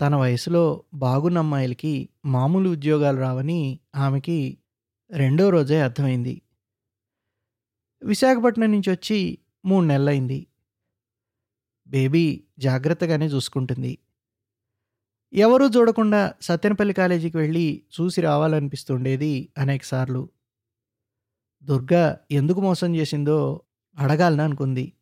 తన 0.00 0.14
వయసులో 0.14 0.84
బాగున్న 0.94 1.38
అమ్మాయిలకి 1.38 2.08
మామూలు 2.24 2.70
ఉద్యోగాలు 2.70 3.18
రావని 3.18 3.80
ఆమెకి 3.94 4.58
రెండో 5.10 5.50
రోజే 5.50 5.80
అర్థమైంది. 5.80 6.42
విశాఖపట్నం 8.02 8.72
నుంచి 8.72 8.90
వచ్చి 8.90 9.38
మూడు 9.64 9.84
నెలలైంది. 9.84 10.46
బేబీ 11.86 12.44
జాగ్రత్తగానే 12.58 13.26
చూసుకుంటుంది. 13.26 13.98
ఎవరూ 15.32 15.68
చూడకుండా 15.68 16.34
సత్యనపల్లి 16.40 16.94
కాలేజీకి 16.94 17.36
వెళ్ళి 17.36 17.82
చూసి 18.00 18.20
రావాలనిపిస్తుండేది 18.20 19.48
అనేకసార్లు 19.58 20.28
దుర్గా 21.64 22.20
ఎందుకు 22.30 22.60
మోసం 22.60 22.96
చేసిందో 22.96 23.62
అడగాలని 23.98 24.42
అనుకుంది. 24.42 24.92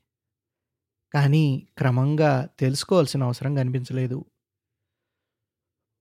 కానీ 1.14 1.68
క్రమంగా 1.78 2.48
తెలుసుకోవాల్సిన 2.58 3.22
అవసరం 3.22 3.54
కనిపించలేదు. 3.54 4.24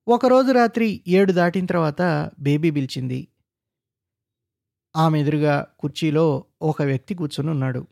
ఒకరోజు 0.07 0.51
రాత్రి 0.51 1.03
ఏడు 1.07 1.31
దాటిన 1.31 1.65
తర్వాత 1.65 2.31
బేబీ 2.39 2.71
పిలిచింది. 2.71 3.27
ఆమె 4.95 5.21
ఎదురుగా 5.21 5.67
కుర్చీలో 5.79 6.45
ఒక 6.61 6.81
వ్యక్తి 6.81 7.15
కూర్చొని 7.15 7.49
ఉన్నాడు. 7.49 7.87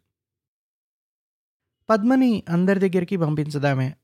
పద్మని 1.89 2.43
అందరి 2.49 2.79
దగ్గరికి 2.79 3.17
పంపించదామే. 3.17 3.95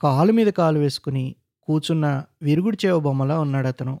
కాలు 0.00 0.32
మీద 0.32 0.46
కాలు 0.46 0.78
వేసుకుని 0.78 1.36
కూర్చున్న 1.62 2.24
విరుగుడు 2.42 2.86
చేవ 2.86 3.00
బొమ్మలా 3.00 3.40
ఉన్నాడు 3.40 3.68
అతను 3.68 4.00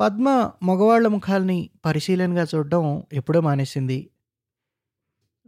పద్మ 0.00 0.52
మగవాళ్ళ 0.62 1.06
ముఖాల్ని 1.06 1.70
పరిశీలనగా 1.84 2.46
చూడడం 2.54 3.02
ఎప్పుడో 3.12 3.40
మానేసింది. 3.40 4.10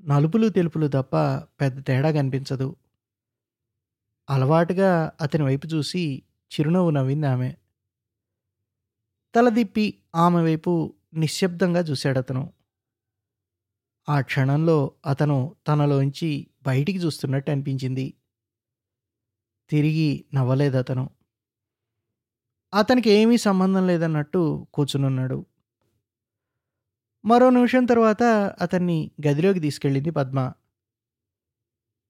నలుపులు 0.01 0.49
తెలుపులు 0.49 0.87
తప్ప 0.89 1.17
పెద్ద 1.61 1.87
తేడా 1.87 2.11
కనిపించదు. 2.11 2.77
అలవాటుగా 4.31 5.13
అతని 5.21 5.43
వైపు 5.43 5.67
చూసి 5.67 6.23
చిరునవ్వు 6.53 6.91
నవ్వింది 6.91 7.27
ఆమె. 7.27 7.55
తలదిప్పి 9.35 9.95
ఆమె 10.15 10.43
వైపు 10.43 10.95
నిశ్శబ్దంగా 11.15 11.81
చూశాడతను. 11.81 12.53
ఆ 14.09 14.21
క్షణంలో 14.21 14.91
అతను 15.07 15.57
తనలోంచి 15.69 16.47
బయటికి 16.67 16.99
చూస్తున్నట్టు 16.99 17.51
అనిపించింది. 17.51 18.15
తిరిగి 19.71 20.25
నవ్వలేదు 20.35 20.77
అతను 20.79 21.11
అతనికి 22.75 23.11
ఏమీ 23.11 23.37
సంబంధం 23.37 23.87
లేదన్నట్టు 23.87 24.67
కూర్చునున్నాడు. 24.75 25.47
మరో 27.25 27.51
నిమిషం 27.51 27.85
తర్వాత 27.85 28.23
అతన్ని 28.61 29.11
గదిలోకి 29.29 29.61
తీసుకెళ్ళింది 29.61 30.11
పద్మ. 30.11 30.53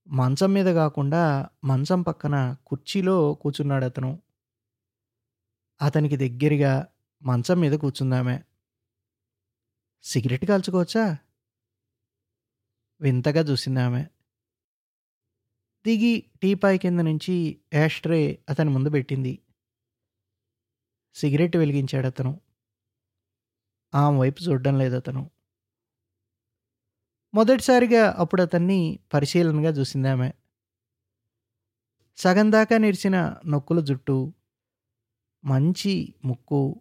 మంచం 0.08 0.52
మీద 0.52 0.66
కాకుండా 0.66 1.48
మంచం 1.64 2.02
పక్కన 2.02 2.56
కుర్చీలో 2.66 3.34
కూర్చున్నాడు 3.34 3.84
అతను. 3.84 4.22
అతనికి 5.82 6.16
దగ్గరగా 6.16 6.86
మంచం 7.22 7.60
మీద 7.60 7.72
కూర్చుందామె. 7.72 8.38
సిగరెట్ 10.02 10.44
కాల్చుకోవచ్చా? 10.44 11.16
వింతగా 13.00 13.40
చూసింది 13.40 13.80
ఆమె 13.80 14.02
దిగి 15.84 16.24
టీపాయ్ 16.42 16.78
కింద 16.78 17.00
నుంచి 17.00 17.60
యాష్ట్రే 17.74 18.38
అతని 18.48 18.70
ముందు 18.70 18.90
పెట్టింది. 18.90 19.38
సిగరెట్ 21.14 21.56
వెలిగించాడు 21.56 22.06
అతను. 22.06 22.40
ఆమె 23.94 24.18
వైపు 24.18 24.42
చూడడం 24.42 24.78
లేదు 24.78 24.96
అతను. 24.96 25.30
మొదటిసారిగా 27.34 28.16
అప్పుడు 28.18 28.42
అతన్ని 28.42 28.98
పరిశీలనగా 29.14 29.70
చూసింది 29.70 30.08
ఆమె. 30.08 30.32
సగం 32.16 32.52
దాకా 32.52 32.78
నిరిచిన 32.78 33.36
నొక్కుల 33.46 33.80
జుట్టు 33.80 34.32
మంచి 35.44 36.14
ముక్కు 36.24 36.80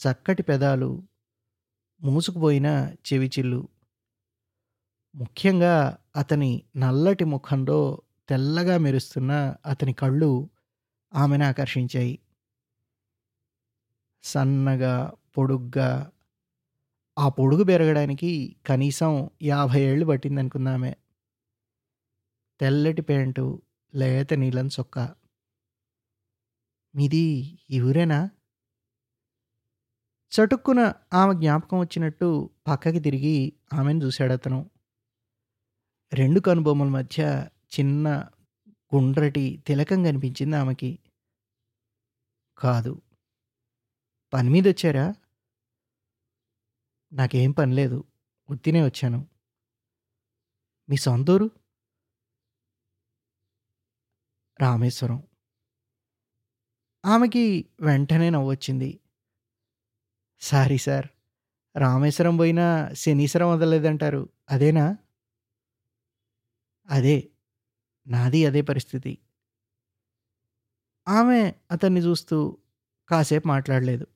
చక్కటి 0.00 0.42
పెదాలు 0.42 1.02
మూసుకుపోయిన 2.02 2.94
చెవిచిల్లు 3.12 3.68
ముఖ్యంగా 5.14 5.98
అతని 6.16 6.62
నల్లటి 6.76 7.24
ముఖంలో 7.24 8.02
తెల్లగా 8.28 8.78
మెరుస్తున్న 8.78 9.56
అతని 9.66 9.92
కళ్ళు 9.92 10.50
ఆమెను 11.14 11.44
ఆకర్షించాయి. 11.44 12.18
సన్నగా 14.26 15.12
పొడుగ్గా 15.38 16.12
ఆ 17.18 17.28
పొడుగు 17.28 17.64
పెరగడానికి 17.64 18.56
కనీసం 18.66 19.30
యాభై 19.42 19.80
ఏళ్ళు 19.80 20.06
పట్టిందనుకుందామే 20.06 20.96
తెల్లటి 22.60 23.02
ప్యాంటు 23.02 23.62
లేత 23.94 24.34
నీలం 24.34 24.66
చొక్కా. 24.66 25.14
మీది 26.94 27.24
ఈ 27.70 27.80
ఊరేనా 27.80 28.30
చటుక్కున 30.32 30.92
ఆమె 31.14 31.34
జ్ఞాపకం 31.34 31.78
వచ్చినట్టు 31.78 32.50
పక్కకి 32.66 33.00
తిరిగి 33.00 33.52
ఆమెను 33.72 34.04
చూశాడు 34.04 34.32
అతను. 34.32 34.70
రెండు 36.12 36.40
కనుబొమ్మల 36.40 36.88
మధ్య 36.88 37.48
చిన్న 37.80 38.08
గుండ్రటి 38.94 39.62
తిలకం 39.66 40.02
కనిపించింది 40.02 40.56
ఆమెకి. 40.56 40.98
కాదు 42.58 43.02
పని 44.32 44.50
మీద 44.50 44.68
వచ్చారా? 44.68 45.14
నాకేం 47.12 47.50
పని 47.50 47.74
లేదు. 47.74 48.04
ఉత్తినే 48.50 48.84
వచ్చాను. 48.84 49.26
మీ 50.88 50.96
సొంతూరు? 50.96 51.50
రామేశ్వరం. 54.60 55.22
ఆమెకి 57.04 57.70
వెంటనే 57.80 58.30
నవ్వొచ్చింది 58.30 59.00
సారీ 60.40 60.78
సార్. 60.78 61.06
రామేశ్వరం 61.76 62.36
పోయినా 62.36 62.92
శనీశ్వరం 62.92 63.50
వదలలేదంటారు. 63.50 64.28
అదేనా? 64.50 64.96
అదే. 66.90 67.30
నాది 68.06 68.46
అదే 68.46 68.62
పరిస్థితి. 68.62 69.18
ఆమె 71.08 71.52
అతన్ని 71.70 72.00
చూస్తూ 72.00 72.58
కాసేపు 73.08 73.48
మాట్లాడలేదు. 73.48 74.06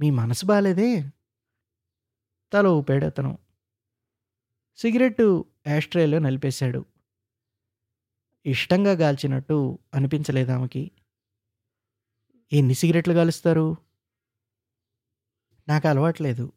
మీ 0.00 0.10
మనసు 0.10 0.46
బాలేదే? 0.46 1.10
తల 2.52 2.66
ఊపాడు 2.66 3.06
అతను. 3.06 3.38
సిగరెట్టు 4.76 5.44
యాస్ట్రేలో 5.66 6.18
నలిపేశాడు. 6.18 6.84
ఇష్టంగా 8.46 8.92
గాల్చినట్టు 8.92 9.78
అనిపించలేదు 9.94 10.52
ఆమెకి. 10.52 10.90
ఎన్ని 12.52 12.74
సిగరెట్లు 12.74 13.14
కాలుస్తారు 13.14 13.76
నాకు 15.68 15.88
అలవాట్లేదు. 15.88 16.52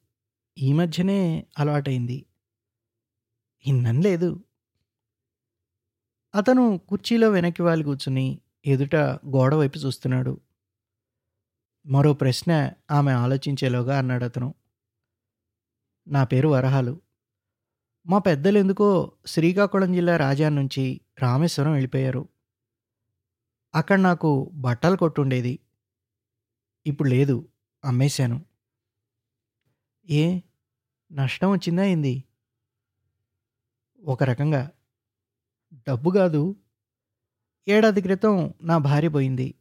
ఈ 0.58 0.74
మధ్యనే 0.74 1.46
అలవాటైంది. 1.60 2.26
ఇన్నం 3.66 4.02
లేదు. 4.02 4.44
అతను 6.36 6.82
కుర్చీలో 6.90 7.30
వెనక్కి 7.30 7.62
వాలి 7.62 7.84
కూర్చుని 7.84 8.42
ఎదుట 8.66 8.96
గోడ 9.36 9.56
వైపు 9.56 9.78
చూస్తున్నాడు. 9.78 10.42
మరో 11.88 12.14
ప్రశ్న 12.14 12.72
ఆమె 12.92 13.12
ఆలోచించేలోగా 13.12 13.98
అన్నాడు 13.98 14.24
అతను. 14.24 14.56
నా 16.08 16.24
పేరు 16.24 16.48
వరహాలు. 16.48 17.02
మా 18.08 18.18
పెద్దలు 18.18 18.58
ఎందుకో 18.58 19.12
శ్రీకాకుళం 19.26 19.94
జిల్లా 19.94 20.18
రాజా 20.18 20.50
నుంచి 20.50 21.02
రామేశ్వరం 21.20 21.72
వెళ్ళిపోయారు. 21.72 22.28
అక్కడ 23.76 24.00
నాకు 24.00 24.52
బట్టలు 24.54 24.96
కొట్టుండేది 24.96 25.60
ఇప్పుడు 26.88 27.10
లేదు 27.10 27.50
అమ్మేశాను. 27.86 28.46
ఏ 30.10 30.40
నష్టం 31.12 31.52
వచ్చిందా 31.52 31.84
ఏంది? 31.84 32.24
ఒక 34.04 34.24
రకంగా 34.24 34.72
డబ్బు 35.74 36.10
కాదు. 36.12 36.56
ఏడాది 37.68 38.02
క్రితం 38.02 38.54
నా 38.62 38.78
భార్య 38.78 39.08
పోయింది 39.08 39.56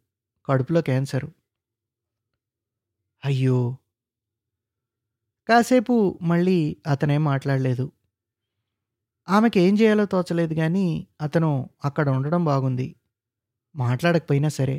కడుపులో 0.47 0.83
క్యాన్సరు. 0.83 1.46
అయ్యో. 3.23 3.57
కాసేపు 5.49 5.95
మళ్ళీ 6.23 6.57
అతనేం 6.87 7.25
మాట్లాడలేదు. 7.25 7.87
ఆమెకి 9.29 9.61
ఏం 9.61 9.75
చేయాలో 9.75 10.05
తోచలేదు 10.07 10.55
కానీ 10.55 10.85
అతను 11.21 11.51
అక్కడ 11.85 12.09
ఉండడం 12.09 12.45
బాగుంది. 12.45 12.89
మాట్లాడకపోయినా 13.75 14.49
సరే. 14.49 14.79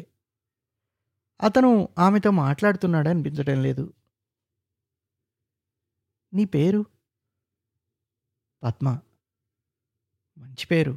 అతను 1.39 1.69
ఆమెతో 1.99 2.31
మాట్లాడుతున్నాడు 2.31 3.09
అనిపించడం 3.09 3.63
లేదు. 3.63 3.85
నీ 6.33 6.45
పేరు? 6.45 6.81
పద్మ. 8.63 8.97
మంచి 10.37 10.67
పేరు. 10.67 10.93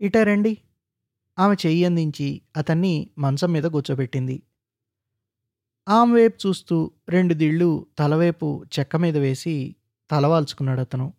ఇట 0.00 0.16
రండి. 0.16 0.52
ఆమె 1.38 1.54
చెయ్యి 1.66 1.84
అందించి 1.84 2.28
అతన్ని 2.56 3.10
మంచం 3.18 3.52
మీద 3.52 3.64
కూర్చోబెట్టింది. 3.64 4.36
ఆమె 5.88 6.14
వైపు 6.14 6.48
చూస్తూ 6.48 6.90
రెండు 7.08 7.34
దిళ్ళు 7.34 7.86
తలవైపు 7.98 8.64
చెక్క 8.78 8.96
మీద 8.96 9.16
వేసి 9.16 9.76
తలవాల్చుకున్నాడు 10.10 10.80
అతను. 10.80 11.12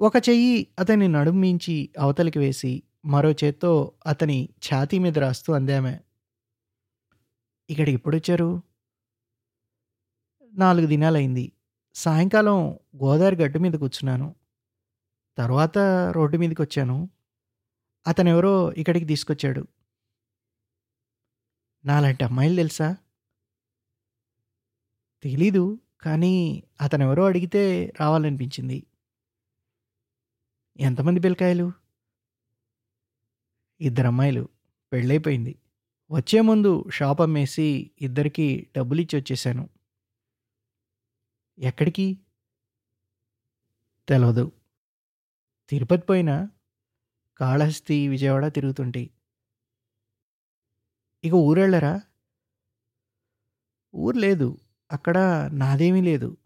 ఒక 0.00 0.12
చెయ్యి 0.16 0.66
అతని 0.78 1.08
నడుం 1.08 1.40
మించి 1.40 1.90
అవతలికి 1.98 2.38
వేసి 2.38 2.82
మరో 3.04 3.32
చేత్తో 3.32 3.92
అతని 4.06 4.48
ఛాతీ 4.66 4.98
మీద 4.98 5.18
రాస్తూ 5.18 5.52
అందామె. 5.52 5.98
ఇక్కడికి 7.70 7.94
ఎప్పుడొచ్చారు? 7.94 8.62
నాలుగు 10.52 10.86
దినాలైంది. 10.86 11.52
సాయంకాలం 11.94 12.70
గోదావరి 13.04 13.36
గట్టు 13.36 13.58
మీద 13.58 13.72
కూర్చున్నాను. 13.72 14.34
తర్వాత 15.38 15.78
రోడ్డు 16.12 16.38
మీదకి 16.38 16.62
వచ్చాను. 16.62 17.08
అతను 18.06 18.28
ఎవరో 18.28 18.72
ఇక్కడికి 18.72 19.06
తీసుకొచ్చాడు. 19.06 19.66
నాలాంటి 21.84 22.24
అమ్మాయిలు 22.24 22.56
తెలుసా? 22.56 22.96
తెలీదు 25.24 25.78
కానీ 26.02 26.62
అతను 26.80 27.04
ఎవరో 27.04 27.24
అడిగితే 27.26 27.92
రావాలనిపించింది. 28.00 28.86
ఎంతమంది 30.80 31.20
పిల్లకాయలు? 31.20 31.72
ఇద్దరు 33.80 34.06
అమ్మాయిలు 34.06 34.48
పెళ్ళైపోయింది. 34.92 35.58
వచ్చే 36.10 36.40
ముందు 36.40 36.84
షాప్ 36.90 37.20
అమ్మేసి 37.20 37.90
ఇద్దరికి 38.00 38.66
డబ్బులు 38.76 39.00
ఇచ్చి 39.00 39.18
వచ్చేసాను 39.18 39.68
ఎక్కడికి? 41.58 42.18
తెలవదు. 44.08 44.52
తిరుపతి 45.68 46.02
పోయిన 46.02 46.48
కాళహస్తి 47.36 48.08
విజయవాడ 48.08 48.46
తిరుగుతుంటే. 48.46 49.10
ఇక 51.24 51.34
ఊరెళ్ళరా? 51.34 52.00
ఊరు 53.94 54.18
లేదు. 54.18 54.58
అక్కడ 54.94 55.50
నాదేమీ 55.52 56.00
లేదు. 56.00 56.36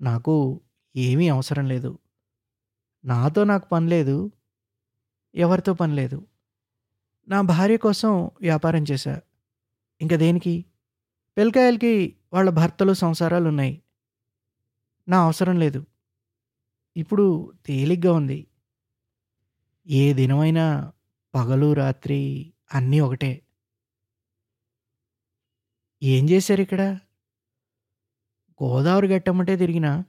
నాకు 0.00 0.60
ఏమీ 0.96 1.28
అవసరం 1.28 1.66
లేదు. 1.66 1.98
నాతో 3.04 3.44
నాకు 3.44 3.68
పని 3.68 3.88
లేదు. 3.88 4.32
ఎవరితో 5.34 5.74
పని 5.74 5.94
లేదు. 5.94 6.26
నా 7.28 7.40
భార్య 7.40 7.76
కోసం 7.76 8.24
వ్యాపారం 8.24 8.84
చేశా. 8.90 9.20
ఇంకా 10.00 10.16
దేనికి? 10.16 10.64
పిల్లకాయలకి 11.38 12.16
వాళ్ళ 12.32 12.50
భర్తలు 12.50 12.92
సంసారాలు 12.92 13.48
ఉన్నాయి. 13.48 13.82
నా 15.08 15.24
అవసరం 15.24 15.58
లేదు. 15.58 15.86
ఇప్పుడు 16.96 17.52
తేలిగ్గా 17.66 18.12
ఉంది. 18.12 18.46
ఏ 19.86 20.12
దినమైనా 20.12 20.92
పగలు 21.34 21.72
రాత్రి 21.72 22.52
అన్నీ 22.74 23.00
ఒకటే. 23.00 23.42
ఏం 26.02 26.30
చేశారు 26.30 26.60
ఇక్కడ? 26.60 26.98
గోదావరి 28.62 29.06
గట్టమ్మటే 29.06 29.56
తిరిగినా 29.56 30.04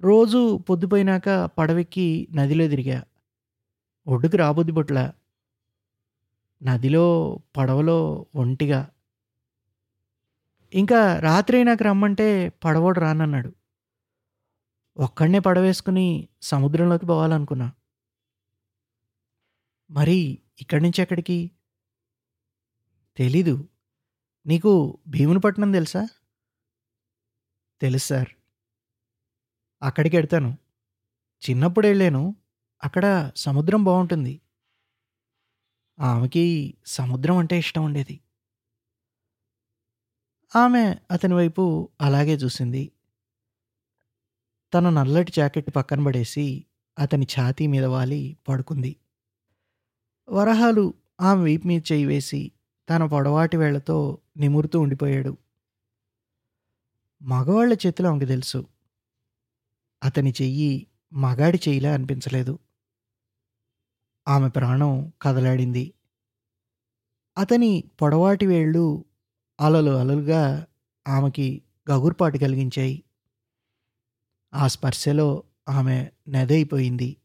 రోజు 0.00 0.56
పొద్దుపోయినాక 0.56 1.44
పడవెక్కి 1.44 2.28
నదిలో 2.34 2.68
తిరిగా. 2.68 3.04
ఒడ్డుకి 4.06 4.36
రాబొద్దు 4.36 4.72
బొట్ల 4.72 5.12
నదిలో 6.62 7.38
పడవలో 7.56 8.26
ఒంటిగా. 8.34 8.90
ఇంకా 10.74 11.18
రాత్రి 11.18 11.56
అయినాక 11.56 11.82
రమ్మంటే 11.82 12.48
పడవోడు 12.48 13.00
రానన్నాడు. 13.00 13.52
ఒక్కడనే 14.96 15.38
పడవేసుకుని 15.38 16.28
సముద్రంలోకి 16.42 17.06
పోవాలనుకున్నా. 17.06 17.72
మరి 19.90 20.38
ఇక్కడి 20.60 20.82
నుంచి 20.82 21.02
ఎక్కడికి? 21.02 21.50
తెలీదు. 23.16 23.68
నీకు 24.46 24.98
భీమునిపట్నం 25.08 25.72
తెలుసా? 25.72 26.08
తెలుసు 27.80 28.06
సార్. 28.06 28.30
అక్కడికి 29.82 30.16
వెళ్తాను 30.16 30.50
చిన్నప్పుడు 31.42 31.86
వెళ్ళాను 31.86 32.22
అక్కడ 32.82 33.06
సముద్రం 33.36 33.84
బాగుంటుంది 33.84 34.34
ఆమెకి 35.98 36.44
సముద్రం 36.86 37.36
అంటే 37.36 37.58
ఇష్టం 37.58 37.84
ఉండేది. 37.84 38.16
ఆమె 40.52 40.82
అతని 41.10 41.34
వైపు 41.34 41.64
అలాగే 42.00 42.34
చూసింది. 42.34 42.82
తన 44.72 44.90
నల్లటి 44.90 45.32
జాకెట్ 45.32 45.76
పక్కన 45.76 46.04
పడేసి 46.04 46.46
అతని 46.98 47.26
ఛాతీ 47.34 47.66
మీద 47.66 47.84
వాలి 47.84 48.36
పడుకుంది. 48.48 48.92
వరహాలు 50.28 50.84
ఆమె 51.20 51.42
వీపు 51.44 51.66
మీద 51.66 51.82
చేయి 51.92 52.04
వేసి 52.04 52.40
తన 52.88 53.04
పొడవాటి 53.04 53.56
వేళ్ళతో 53.56 53.96
నిమురుతూ 54.36 54.80
ఉండిపోయాడు. 54.80 55.32
మగవాళ్ళ 57.22 57.76
చేతిలో 57.86 58.10
ఆమెకు 58.10 58.24
తెలుసు. 58.24 58.66
అతని 60.04 60.30
చెయ్యి 60.30 60.86
మగాడి 61.12 61.58
చెయ్యిలా 61.68 61.94
అనిపించలేదు. 61.94 62.58
ఆమె 64.28 64.48
ప్రాణం 64.48 65.12
కదలాడింది. 65.22 65.94
అతని 67.38 67.84
పొడవాటి 68.02 68.46
వేళ్ళు 68.46 69.04
అలలు 69.60 69.90
అలలుగా 69.90 70.66
ఆమెకి 71.08 71.62
గగుర్పాటు 71.90 72.38
కలిగించాయి. 72.38 73.04
ఆ 74.54 74.68
స్పర్శలో 74.68 75.42
ఆమె 75.68 76.10
నెదైపోయింది. 76.28 77.16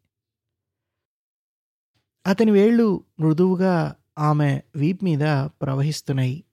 అతని 2.27 2.51
వేళ్ళు 2.51 3.03
మృదువుగా 3.19 3.95
ఆమె 4.19 4.61
వీప్ 4.75 5.03
మీద 5.03 5.19
ప్రవహిస్తున్నాయి. 5.47 6.43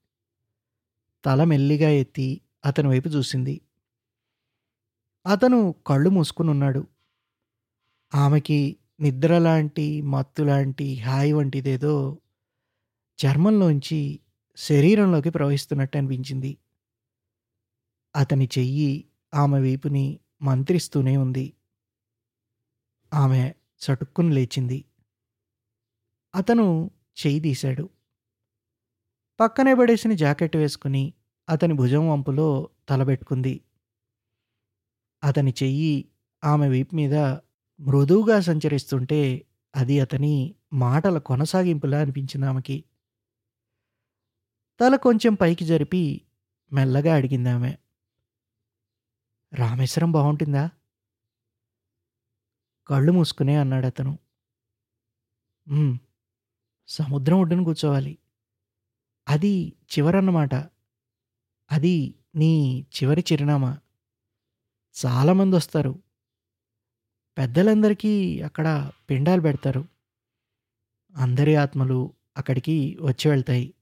తల 1.24 1.44
మెల్లిగా 1.44 1.88
ఎత్తి 1.90 2.40
అతని 2.64 2.88
వైపు 2.88 3.08
చూసింది. 3.08 3.60
అతను 5.26 5.74
కళ్ళు 5.86 6.10
మూసుకుని 6.10 6.50
ఉన్నాడు. 6.50 6.86
ఆమెకి 8.14 8.76
నిద్ర 9.00 9.38
లాంటి 9.38 10.02
మత్తు 10.02 10.42
లాంటి 10.42 11.00
హాయి 11.00 11.32
వంటిదేదో 11.32 12.18
చర్మంలోంచి 13.26 14.20
శరీరంలోకి 14.56 15.30
ప్రవహిస్తున్నట్టు 15.30 15.98
అనిపించింది. 15.98 16.58
అతని 18.16 18.48
చెయ్యి 18.58 19.04
ఆమె 19.34 19.60
వీపుని 19.60 20.20
మంత్రిస్తూనే 20.42 21.16
ఉంది. 21.16 21.52
ఆమె 23.14 23.52
చటుక్కుని 23.80 24.34
లేచింది. 24.34 24.84
అతను 26.34 26.90
చెయ్యి 27.26 27.40
తీశాడు. 27.40 27.90
పక్కనే 29.40 29.74
పడేసిన 29.74 30.12
జాకెట్ 30.12 30.56
వేసుకుని 30.56 31.14
అతని 31.50 31.74
భుజం 31.74 32.08
వంపులో 32.10 32.48
తలబెట్టుకుంది 32.88 33.54
అతని 35.22 35.54
చెయ్యి 35.62 36.08
ఆమె 36.44 36.68
వీపు 36.68 36.94
మీద 36.94 37.14
మృదువుగా 37.80 38.40
సంచరిస్తుంటే 38.40 39.20
అది 39.76 40.00
అతని 40.00 40.54
మాటల 40.72 41.18
కొనసాగింపులా 41.18 42.00
అనిపించింది 42.00 42.46
ఆమెకి. 42.46 42.84
తల 44.80 44.96
కొంచెం 44.96 45.34
పైకి 45.34 45.64
జరిపి 45.64 46.02
మెల్లగా 46.72 47.14
అడిగింది 47.14 47.48
ఆమె. 47.48 47.72
రామేశ్వరం 49.52 50.12
బాగుంటుందా 50.12 50.70
కళ్ళు 52.86 53.12
మూసుకునే 53.12 53.56
అన్నాడు 53.56 53.86
అతను. 53.86 54.12
సముద్రం 56.88 57.40
ఒడ్డున 57.40 57.62
కూర్చోవాలి. 57.62 58.18
అది 59.28 59.72
చివరన్నమాట. 59.92 60.54
అది 61.70 62.14
నీ 62.34 62.80
చివరి 62.80 63.24
చిరునామా. 63.32 63.78
చాలామంది 65.06 65.56
వస్తారు. 65.56 66.02
పెద్దలందరికీ 67.38 68.40
అక్కడ 68.40 68.92
పిండాలు 69.10 69.40
పెడతారు. 69.40 69.88
అందరి 71.16 71.54
ఆత్మలు 71.54 72.14
అక్కడికి 72.36 72.98
వచ్చి 73.02 73.30
వెళ్తాయి. 73.30 73.74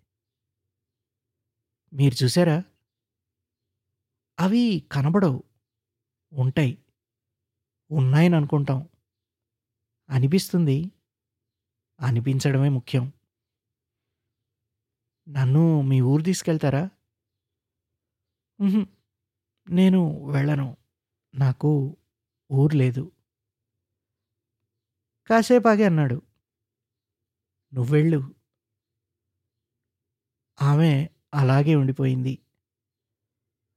మీరు 1.93 2.25
చూసారా? 2.25 2.63
అవి 4.41 4.89
కనబడవు. 4.93 5.43
ఉంటాయి. 6.33 6.79
ఉన్నాయని 7.91 8.37
అనుకుంటాం. 8.37 8.89
అనిపిస్తుంది. 10.11 10.93
అనిపించడమే 12.01 12.69
ముఖ్యం. 12.69 13.13
నన్ను 15.29 15.83
మీ 15.83 16.01
ఊరు 16.01 16.23
తీసుకెళ్తారా? 16.23 16.91
నేను 19.69 20.27
వెళ్ళను. 20.27 20.77
నాకు 21.35 21.97
ఊరు 22.53 22.77
లేదు. 22.77 23.13
కాసేపాగే 25.27 25.85
అన్నాడు. 25.85 26.23
నువ్వెళ్ళు 27.75 28.35
ఆమె 30.63 31.09
అలాగే 31.35 31.75
ఉండిపోయింది. 31.75 32.39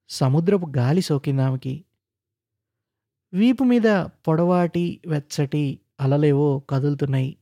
సముద్రపు 0.09 0.73
గాలి 0.77 1.01
సోకింది 1.01 1.41
ఆమెకి. 1.41 1.85
వీపు 3.33 3.63
మీద 3.63 3.87
పొడవాటి 4.27 5.01
వెచ్చటి 5.07 5.79
అలలేవో 5.99 6.59
కదులుతున్నాయి. 6.59 7.37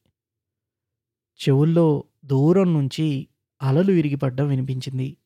చెవుల్లో 1.39 2.03
దూరం 2.25 2.73
నుంచి 2.73 3.27
అలలు 3.61 3.91
విరిగిపడ్డం 3.91 4.47
వినిపించింది. 4.47 5.17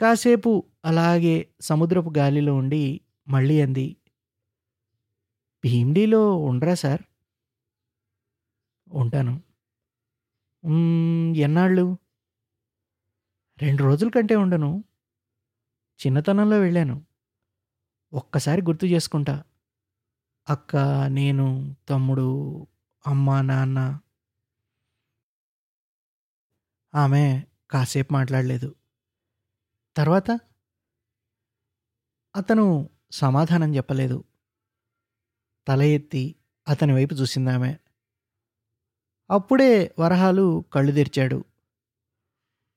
కాసేపు 0.00 0.64
అలాగే 0.84 1.54
సముద్రపు 1.60 2.12
గాలిలో 2.18 2.54
ఉండి 2.54 3.00
మళ్ళీ 3.28 3.60
అంది 3.60 3.96
భీమ్డీలో 5.64 6.36
ఉండరా 6.36 6.74
సార్? 6.74 7.02
ఉంటాను. 8.88 9.42
ఎన్నాళ్ళు? 11.36 11.96
రెండు 13.62 13.82
రోజుల 13.84 14.08
కంటే 14.08 14.36
ఉండను. 14.36 14.84
చిన్నతనంలో 16.06 16.58
వెళ్ళాను. 16.58 17.04
ఒక్కసారి 18.12 18.62
గుర్తు 18.62 18.86
చేసుకుంటా. 18.86 19.42
అక్క 20.48 20.76
నేను 21.08 21.76
తమ్ముడు 21.88 22.28
అమ్మ 23.06 23.40
నాన్న. 23.40 24.00
ఆమె 26.94 27.44
కాసేపు 27.70 28.12
మాట్లాడలేదు. 28.12 28.74
తర్వాత 29.96 30.40
అతను 32.36 32.90
సమాధానం 33.12 33.74
చెప్పలేదు. 33.74 34.24
తల 35.68 35.82
ఎత్తి 35.82 36.34
అతని 36.68 36.92
వైపు 36.92 37.14
చూసింది 37.14 37.50
ఆమె 37.50 37.76
అప్పుడే 39.30 39.94
వరహాలు 39.98 40.64
కళ్ళు 40.72 40.92
తెరిచాడు. 40.92 41.44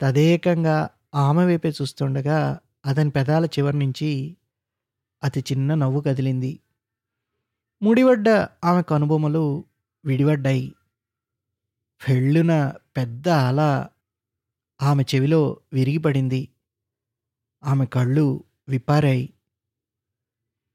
తదేకంగా 0.01 0.89
ఆమె 1.15 1.45
వైపే 1.45 1.69
చూస్తుండగా 1.69 2.59
అతని 2.85 3.09
పెదాల 3.09 3.45
చివరి 3.45 3.79
నుంచి 3.79 4.37
అతి 5.23 5.39
చిన్న 5.39 5.75
నవ్వు 5.75 6.01
కదిలింది. 6.01 6.59
ముడివడ్డ 7.81 8.29
ఆమె 8.63 8.81
కనుబొమ్మలు 8.81 9.65
విడివడ్డాయి 10.05 10.75
ఫెళ్ళున 12.01 12.73
పెద్ద 12.97 13.29
అల 13.29 13.87
ఆమె 14.81 15.03
చెవిలో 15.15 15.61
విరిగిపడింది. 15.73 16.49
ఆమె 17.63 17.85
కళ్ళు 17.85 18.43
విప్పారాయి. 18.69 19.33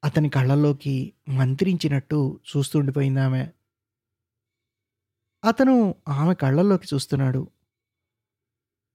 అతని 0.05 0.29
కళ్ళల్లోకి 0.29 1.13
మంత్రించినట్టు 1.29 2.41
చూస్తుండిపోయింది 2.57 3.21
ఆమె. 3.21 3.47
అతను 5.45 5.95
ఆమె 6.09 6.35
కళ్ళల్లోకి 6.35 6.89
చూస్తున్నాడు. 6.95 7.51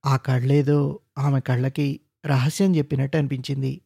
ఆ 0.06 0.16
కళ్ళేదో 0.16 1.00
ఆమె 1.18 1.40
కళ్ళకి 1.40 2.00
రహస్యం 2.26 2.76
చెప్పినట్టు 2.76 3.16
అనిపించింది. 3.16 3.80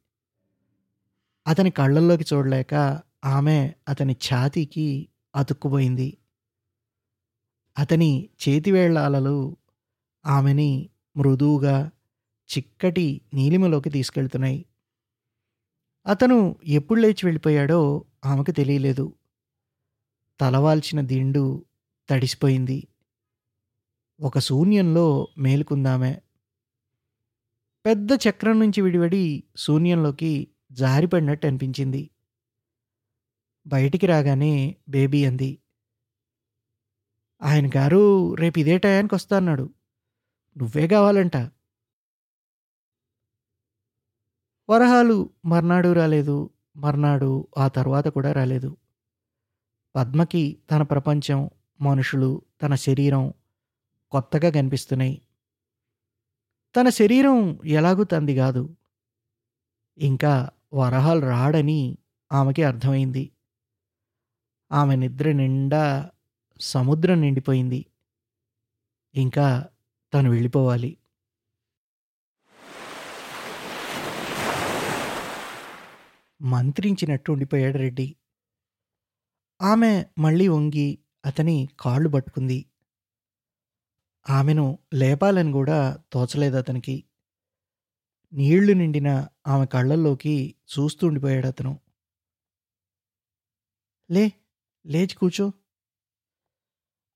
అతని 1.46 1.70
కళ్ళల్లోకి 1.70 2.24
చూడలేక 2.32 3.02
ఆమె 3.24 3.72
అతని 3.88 4.12
ఛాతీకి 4.12 5.08
అతుక్కుపోయింది. 5.36 6.16
అతని 7.78 8.28
చేతివేళ్ళాలలు 8.48 9.56
ఆమెని 10.26 10.90
మృదువుగా 11.16 11.90
చిక్కటి 12.58 13.20
నీలిమలోకి 13.34 13.90
తీసుకెళ్తున్నాయి. 13.90 14.66
అతను 16.06 16.56
ఎప్పుడు 16.64 17.00
లేచి 17.00 17.20
వెళ్ళిపోయాడో 17.24 18.04
ఆమెకు 18.24 18.50
తెలియలేదు. 18.50 19.14
తలవాల్చిన 20.40 21.00
దిండు 21.00 21.64
తడిసిపోయింది. 22.10 22.88
ఒక 24.20 24.38
శూన్యంలో 24.38 25.28
మేలుకుందామే. 25.38 26.22
పెద్ద 27.86 28.08
చక్రం 28.12 28.60
నుంచి 28.60 28.80
విడివడి 28.80 29.44
శూన్యంలోకి 29.56 30.48
జారిపడినట్టు 30.72 31.46
అనిపించింది. 31.46 32.10
బయటికి 33.66 34.06
రాగానే 34.06 34.76
బేబీ 34.88 35.24
అంది. 35.24 35.58
ఆయన 37.42 37.70
గారు 37.76 38.34
రేపు 38.34 38.58
ఇదే 38.58 38.78
టయానికి 38.78 39.14
వస్తా 39.14 39.36
అన్నాడు. 39.36 39.74
నువ్వే 40.58 40.88
కావాలంట. 40.88 41.36
వరహాలు 44.70 45.30
మర్నాడు 45.44 45.92
రాలేదు 45.92 46.50
మర్నాడు 46.76 47.46
ఆ 47.58 47.68
తర్వాత 47.68 48.08
కూడా 48.08 48.32
రాలేదు. 48.32 48.76
పద్మకి 49.96 50.58
తన 50.70 50.82
ప్రపంచం 50.82 51.50
మనుషులు 51.80 52.42
తన 52.62 52.74
శరీరం 52.74 53.32
కొత్తగా 54.10 54.50
కనిపిస్తున్నాయి. 54.50 55.22
తన 56.76 56.88
శరీరం 56.88 57.58
ఎలాగూ 57.64 58.04
తంది 58.04 58.36
కాదు. 58.36 58.76
ఇంకా 59.98 60.50
వరహాలు 60.74 61.20
రాడని 61.20 61.98
ఆమెకి 62.32 62.62
అర్థమైంది. 62.62 63.30
ఆమె 64.72 64.96
నిద్ర 64.96 65.32
నిండా 65.32 66.10
సముద్రం 66.60 67.20
నిండిపోయింది. 67.20 67.86
ఇంకా 69.14 69.68
తను 70.14 70.30
వెళ్ళిపోవాలి. 70.30 70.96
మంత్రించినట్టు 76.42 77.32
ఉండిపోయాడు 77.32 77.78
రెడ్డి. 77.78 78.16
ఆమె 79.62 80.04
మళ్ళీ 80.18 80.48
వంగి 80.48 80.98
అతని 81.24 81.68
కాళ్ళు 81.80 82.08
పట్టుకుంది. 82.08 82.66
ఆమెను 84.30 84.78
లేపాలని 84.94 85.52
కూడా 85.52 85.98
తోచలేదు 86.12 86.56
అతనికి. 86.56 87.04
నీళ్ళు 88.32 88.72
నిండిన 88.72 89.26
ఆమె 89.46 89.66
కళ్ళల్లోకి 89.66 90.54
చూస్తూ 90.72 91.06
ఉండిపోయాడు 91.06 91.46
అతను. 91.46 91.80
లే 94.10 94.32
లేచి 94.86 95.14
కూర్చో. 95.14 95.52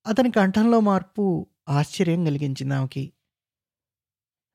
అతని 0.07 0.31
కంఠంలో 0.31 0.81
మార్పు 0.81 1.47
ఆశ్చర్యం 1.69 2.25
కలిగించింది 2.25 2.75
ఆమెకి. 2.75 3.13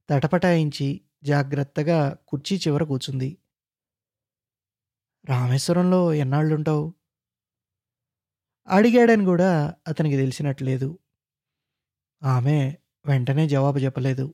తటపటాయించి 0.09 1.01
జాగ్రత్తగా 1.23 2.17
కుర్చీ 2.27 2.57
చివర 2.57 2.83
కూర్చుంది. 2.83 3.37
రామేశ్వరంలో 5.29 6.13
ఎన్నాళ్ళుంటావు? 6.13 6.93
అడిగాడని 8.67 9.25
కూడా 9.25 9.75
అతనికి 9.87 10.15
తెలిసినట్లేదు. 10.15 10.99
ఆమె 12.23 12.77
వెంటనే 13.05 13.47
జవాబు 13.47 13.77
చెప్పలేదు. 13.77 14.33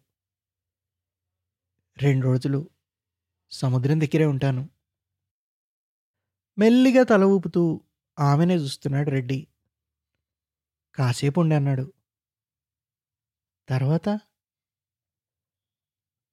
రెండు 1.98 2.26
రోజులు 2.26 2.70
సముద్రం 3.52 4.02
దగ్గరే 4.02 4.26
ఉంటాను. 4.26 4.70
మెల్లిగా 6.58 7.04
తల 7.04 7.24
ఊపుతూ 7.24 7.82
ఆమెనే 8.20 8.56
చూస్తున్నాడు 8.56 9.10
రెడ్డి. 9.10 9.48
కాసేపు 10.96 11.40
ఉండి 11.40 11.56
అన్నాడు. 11.56 11.94
తర్వాత? 13.70 14.20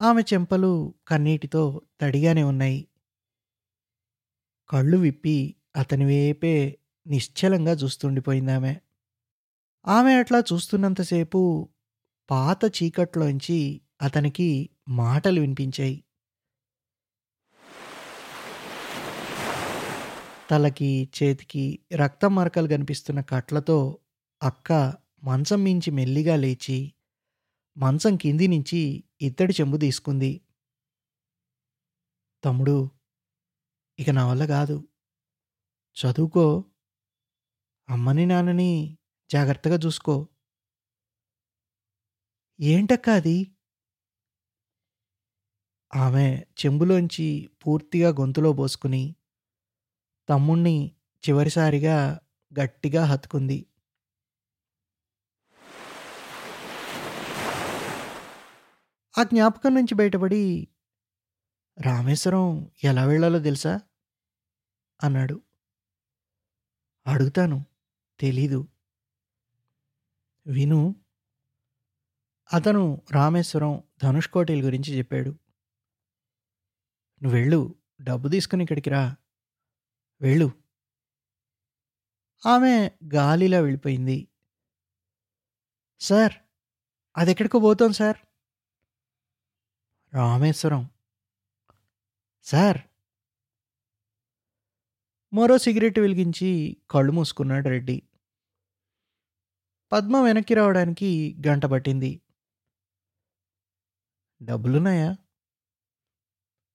ఆమె 0.01 0.23
చెంపలు 0.33 0.93
కన్నీటితో 1.07 1.81
తడిగానే 2.01 2.43
ఉన్నాయి. 2.43 2.87
కళ్ళు 4.69 4.97
విప్పి 4.97 5.55
అతని 5.75 6.05
వైపే 6.05 6.77
నిశ్చలంగా 7.07 7.71
చూస్తుండిపోయింది 7.71 8.51
ఆమె 8.51 8.75
ఆమె 9.87 10.13
అట్లా 10.13 10.39
చూస్తున్నంతసేపు 10.39 11.69
పాత 12.29 12.65
చీకట్లోంచి 12.65 13.81
అతనికి 14.01 14.69
మాటలు 14.87 15.41
వినిపించాయి. 15.41 16.03
తలకి 20.49 21.09
చేతికి 21.15 21.79
రక్తం 21.95 22.35
మరకలు 22.35 22.67
కనిపిస్తున్న 22.67 23.21
కట్లతో 23.21 23.99
అక్క 24.43 24.93
మంచం 25.23 25.63
మించి 25.63 25.91
మెల్లిగా 25.91 26.35
లేచి 26.35 26.93
మంచం 27.77 28.15
కింది 28.15 28.47
నుంచి 28.47 29.03
ఇత్తడి 29.21 29.53
చెంబు 29.53 29.77
తీసుకుంది. 29.77 30.41
తమ్ముడు 32.43 32.89
ఇక 33.99 34.09
నా 34.09 34.27
వల్ల 34.27 34.45
కాదు. 34.45 34.87
చదువుకో. 35.97 36.63
అమ్మని 37.89 38.25
నాన్నని 38.25 38.97
జాగ్రత్తగా 39.31 39.75
చూసుకో. 39.85 40.27
ఏంటక్క 42.59 43.09
అది? 43.09 43.51
ఆమె 45.95 46.43
చెంబులోంచి 46.65 47.49
పూర్తిగా 47.67 48.09
గొంతులో 48.09 48.53
పోసుకుని 48.53 49.15
తమ్ముణ్ణి 50.29 50.95
చివరిసారిగా 51.23 52.19
గట్టిగా 52.59 53.05
హత్తుకుంది. 53.05 53.65
ఆ 59.17 59.23
జ్ఞాపకం 59.23 59.75
నుంచి 59.75 59.95
బయటపడి 59.95 60.67
రామేశ్వరం 61.81 62.71
ఎలా 62.83 63.05
వెళ్ళాలో 63.05 63.39
తెలుసా? 63.39 63.79
అన్నాడు. 65.03 65.41
అడుగుతాను 67.07 67.65
తెలీదు. 68.19 68.67
విను. 70.47 70.95
అతను 72.53 73.01
రామేశ్వరం 73.11 73.83
ధనుష్కోటిల 74.03 74.65
గురించి 74.65 74.97
చెప్పాడు. 74.97 75.29
నువ్వు 77.23 77.39
వెళ్ళు 77.39 77.75
డబ్బు 78.01 78.27
తీసుకుని 78.27 78.63
ఇక్కడికి 78.63 78.89
రా. 78.89 79.15
వెళ్ళు. 80.21 80.51
ఆమె 82.45 82.91
గాలిలా 83.13 83.59
వెళ్ళిపోయింది. 83.59 84.27
సార్ 85.99 86.33
అది 87.17 87.31
ఎక్కడికో 87.31 87.59
పోతాం 87.59 87.93
సార్. 87.93 88.17
రామేశ్వరం 90.13 90.89
సార్. 92.45 92.77
మరో 95.33 95.57
సిగరెట్ 95.57 95.99
వెలిగించి 95.99 96.77
కళ్ళు 96.91 97.11
మూసుకున్నాడు 97.11 97.69
రెడ్డి. 97.69 98.03
పద్మ 99.91 100.17
వెనక్కి 100.17 100.53
రావడానికి 100.53 101.35
గంట 101.47 101.65
పట్టింది. 101.65 102.21
డబ్బులున్నాయా? 104.43 105.15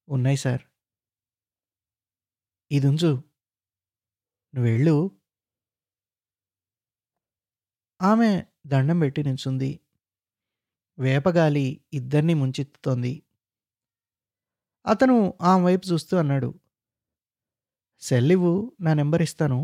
ఉన్నాయి 0.09 0.37
సార్. 0.37 0.63
ఇది 2.71 2.87
ఉంచు 2.87 3.11
నువ్వు 4.55 4.71
వెళ్ళు 4.71 4.97
ఆమె 8.03 8.45
దండం 8.67 8.99
పెట్టి 8.99 9.23
నిల్చుంది. 9.23 9.81
వేపగాలి 10.99 11.85
ఇద్దరిని 11.93 12.35
ముంచెత్తుతోంది. 12.35 13.23
అతను 14.87 15.17
ఆమె 15.43 15.65
వైపు 15.65 15.87
చూస్తూ 15.93 16.17
అన్నాడు 16.17 16.49
సెల్లివు 18.03 18.53
నా 18.81 18.95
నెంబర్ 18.95 19.23
ఇస్తాను. 19.23 19.61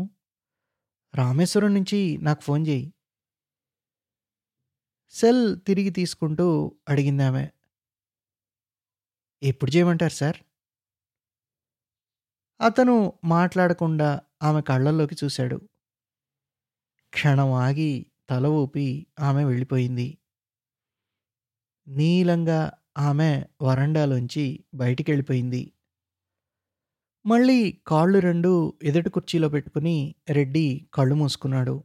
రామేశ్వరం 1.13 1.73
నుంచి 1.73 2.17
నాకు 2.21 2.41
ఫోన్ 2.41 2.67
చేయి. 2.67 2.85
సెల్ 5.13 5.43
తిరిగి 5.67 5.89
తీసుకుంటూ 5.89 6.47
అడిగింది 6.89 7.23
ఆమె 7.23 7.45
ఎప్పుడు 9.41 9.71
చేయమంటారు 9.71 10.13
సార్? 10.13 10.37
అతను 12.59 12.95
మాట్లాడకుండా 13.23 14.09
ఆమె 14.43 14.61
కళ్ళల్లోకి 14.61 15.15
చూశాడు. 15.23 15.57
క్షణం 17.13 17.51
ఆగి 17.59 17.91
తల 18.29 18.47
ఊపి 18.47 18.87
ఆమె 19.19 19.43
వెళ్ళిపోయింది. 19.45 20.07
నీలంగా 21.87 22.59
ఆమె 22.97 23.31
వరండాలోంచి 23.61 24.45
బయటికి 24.73 25.11
వెళ్ళిపోయింది 25.11 25.63
మళ్ళీ 27.25 27.77
కాళ్ళు 27.87 28.19
రెండు 28.19 28.51
ఎదుటి 28.83 29.09
కుర్చీలో 29.09 29.49
పెట్టుకుని 29.49 30.15
రెడ్డి 30.29 30.87
కళ్ళు 30.93 31.15
మూసుకున్నాడు. 31.15 31.75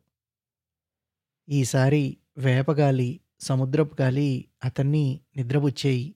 ఈసారి 1.48 2.16
వేపగాలి 2.38 3.20
సముద్రపు 3.40 4.02
గాలి 4.02 4.30
అతన్ని 4.64 5.20
నిద్రబుచ్చాయి 5.36 6.14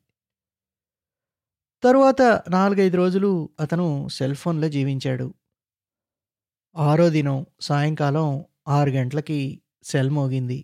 తరువాత 1.83 2.23
నాలుగైదు 2.51 2.97
రోజులు 2.97 3.51
అతను 3.61 4.09
సెల్ 4.09 4.35
ఫోన్లో 4.35 4.69
జీవించాడు. 4.69 5.35
ఆరో 6.77 7.11
దినం 7.11 7.47
సాయంకాలం 7.61 8.45
ఆరు 8.69 8.91
గంటలకి 8.91 9.61
సెల్ 9.85 10.11
మోగింది. 10.11 10.59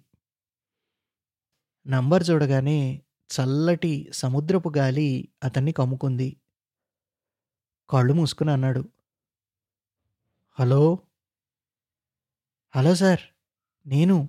నంబర్ 1.86 2.24
చూడగానే 2.30 2.78
చల్లటి 3.40 4.10
సముద్రపు 4.12 4.72
గాలి 4.76 5.28
అతన్ని 5.44 5.72
కమ్ముకుంది. 5.72 6.36
కళ్ళు 7.90 8.12
మూసుకుని 8.12 8.50
అన్నాడు. 8.50 8.88
హలో? 10.58 10.98
హలో 12.76 12.94
సార్ 12.94 13.20
నేను? 13.86 14.28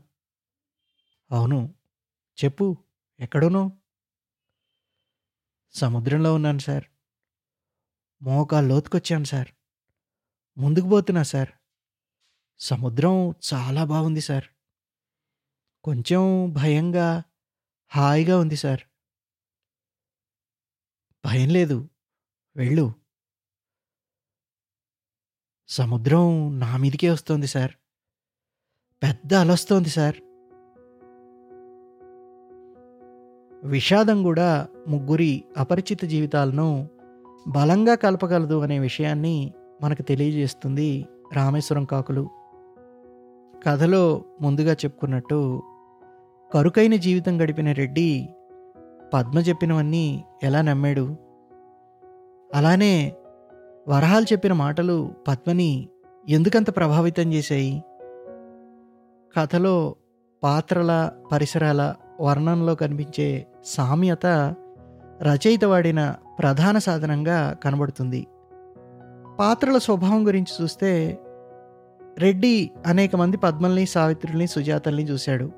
అవును 1.31 1.73
చెప్పు 2.43 2.77
ఎక్కడును 3.19 3.79
సముద్రంలో 5.73 6.33
ఉన్నాను 6.33 6.59
సార్. 6.59 6.83
మోకాలు 8.21 8.67
లోతుకొచ్చాను 8.67 9.23
సార్. 9.23 9.47
ముందుకు 10.57 10.89
పోతున్నా 10.89 11.23
సార్. 11.23 11.49
సముద్రం 12.59 13.35
చాలా 13.53 13.83
బాగుంది 13.83 14.21
సార్. 14.21 14.43
కొంచెం 15.83 16.53
భయంగా 16.53 17.23
హాయిగా 17.87 18.37
ఉంది 18.39 18.55
సార్. 18.55 18.81
భయం 21.25 21.49
లేదు. 21.49 21.89
వెళ్ళు. 22.55 22.93
సముద్రం 25.67 26.59
నా 26.59 26.77
మీదికే 26.77 27.09
వస్తోంది 27.09 27.47
సార్. 27.47 27.71
పెద్ద 29.03 29.33
అలొస్తోంది 29.33 29.89
సార్. 29.89 30.15
విషాదం 33.65 34.23
కూడా 34.23 34.67
ముగ్గురి 34.87 35.43
అపరిచిత 35.57 36.05
జీవితాలను 36.05 36.89
బలంగా 37.47 37.95
కలపగలదు 37.95 38.59
అనే 38.59 38.79
విషయాన్ని 38.79 39.53
మనకు 39.81 40.01
తెలియజేస్తుంది 40.01 41.05
రామేశ్వరం 41.33 41.85
కాకులు. 41.85 42.29
కథలో 43.65 44.25
ముందుగా 44.41 44.73
చెప్పుకున్నట్టు 44.73 45.63
కరుకైన 46.53 46.95
జీవితం 46.95 47.41
గడిపిన 47.41 47.71
రెడ్డి 47.71 48.29
పద్మ 49.13 49.39
చెప్పినవన్నీ 49.39 50.23
ఎలా 50.43 50.61
నమ్మాడు? 50.61 51.17
అలానే 52.55 53.13
వరహాలు 53.87 54.25
చెప్పిన 54.33 54.53
మాటలు 54.53 55.11
పద్మని 55.27 55.89
ఎందుకంత 56.29 56.75
ప్రభావితం 56.75 57.33
చేశాయి? 57.33 57.83
కథలో 59.37 59.95
పాత్రల 60.43 61.11
పరిసరాల 61.31 61.95
వర్ణనలో 62.21 62.75
కనిపించే 62.75 63.47
సామ్యత 63.65 64.55
రచయిత 65.21 65.65
వాడిన 65.65 66.15
ప్రధాన 66.39 66.77
సాధనంగా 66.77 67.53
కనబడుతుంది. 67.63 68.27
పాత్రల 69.39 69.77
స్వభావం 69.77 70.27
గురించి 70.27 70.63
చూస్తే 70.63 71.19
రెడ్డి 72.19 72.71
అనేక 72.87 73.15
మంది 73.15 73.37
పద్మల్ని 73.37 73.85
సావిత్రుల్ని 73.85 74.47
సుజాతల్ని 74.47 75.03
చూశాడు. 75.03 75.51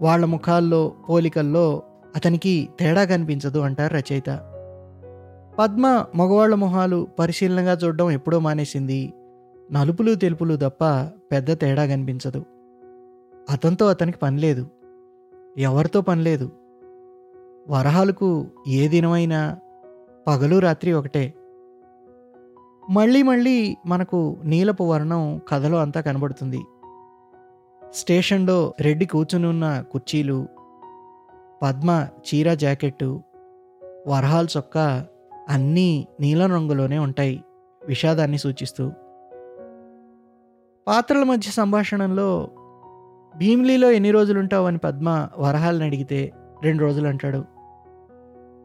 వాళ్ళ 0.00 0.24
ముఖాల్లో 0.24 0.92
పోలికల్లో 1.08 1.82
అతనికి 2.16 2.68
తేడా 2.80 3.04
కనిపించదు 3.04 3.58
అంటారు 3.58 3.94
రచయిత. 3.94 4.30
పద్మ 5.58 6.04
మగవాళ్ళ 6.14 6.54
మొహాలు 6.54 7.06
పరిశీలనగా 7.18 7.72
చూడడం 7.72 8.10
ఎప్పుడో 8.10 8.38
మానేసింది. 8.38 9.12
నలుపులు 9.72 10.14
తెలుపులు 10.14 10.56
తప్ప 10.56 10.84
పెద్ద 11.32 11.60
తేడా 11.60 11.86
కనిపించదు. 11.86 12.44
అతనితో 13.50 13.86
అతనికి 13.86 14.18
పనిలేదు 14.18 14.66
ఎవరితో 15.58 16.00
పని 16.00 16.22
లేదు. 16.22 16.52
వరహాలకు 17.68 18.46
ఏ 18.68 18.88
దినమైనా 18.88 19.58
పగలు 20.26 20.58
రాత్రి 20.58 20.92
ఒకటే. 20.92 21.34
మళ్ళీ 22.90 23.22
మళ్ళీ 23.22 23.76
మనకు 23.86 24.36
నీలపు 24.44 24.84
వర్ణం 24.84 25.40
కథలో 25.48 25.78
అంతా 25.78 26.00
కనబడుతుంది. 26.00 26.60
స్టేషన్లో 27.94 28.74
రెడ్డి 28.80 29.06
కూర్చుని 29.06 29.46
ఉన్న 29.46 29.84
కుర్చీలు 29.92 30.46
పద్మ 31.62 32.08
చీర 32.26 32.54
జాకెట్టు 32.54 33.22
వరహాల్ 34.06 34.48
చొక్కా 34.56 35.06
అన్నీ 35.48 36.06
నీలం 36.20 36.52
రంగులోనే 36.52 36.98
ఉంటాయి 36.98 37.44
విషాదాన్ని 37.86 38.38
సూచిస్తూ. 38.38 38.92
పాత్రల 40.86 41.22
మధ్య 41.22 41.50
సంభాషణలో 41.50 42.50
భీమిలీలో 43.36 43.90
ఎన్ని 43.90 44.10
రోజులుంటావు 44.10 44.66
అని 44.66 44.78
పద్మ 44.78 45.28
వరహాలను 45.38 45.84
అడిగితే 45.84 46.32
రెండు 46.64 46.82
రోజులు 46.82 47.08
అంటాడు 47.08 47.44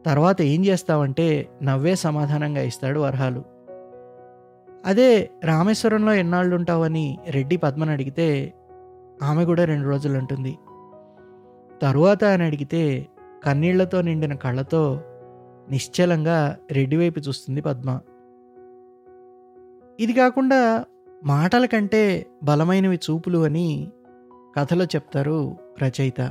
తర్వాత 0.06 0.42
ఏం 0.42 0.64
చేస్తావంటే 0.64 1.48
నవ్వే 1.62 1.94
సమాధానంగా 1.94 2.62
ఇస్తాడు 2.62 3.00
వరహాలు. 3.00 3.44
అదే 4.86 5.30
రామేశ్వరంలో 5.44 6.12
ఎన్నాళ్ళు 6.12 6.56
ఉంటావని 6.56 7.18
రెడ్డి 7.28 7.56
పద్మను 7.56 7.92
అడిగితే 7.92 8.54
ఆమె 9.22 9.44
కూడా 9.44 9.64
రెండు 9.64 9.88
రోజులు 9.88 10.18
అంటుంది 10.18 10.58
తరువాత 11.82 12.24
అని 12.24 12.44
అడిగితే 12.44 13.08
కన్నీళ్ళతో 13.44 14.02
నిండిన 14.02 14.34
కళ్ళతో 14.34 15.00
నిశ్చలంగా 15.70 16.56
రెడ్డి 16.72 16.96
వైపు 16.96 17.20
చూస్తుంది 17.20 17.60
పద్మ. 17.60 18.00
ఇది 20.00 20.12
కాకుండా 20.12 20.84
మాటల 21.24 21.66
కంటే 21.66 22.26
బలమైనవి 22.42 22.96
చూపులు 22.96 23.44
అని 23.44 23.92
కథలో 24.56 24.84
చెప్తారు 24.84 25.56
రచయిత. 25.82 26.30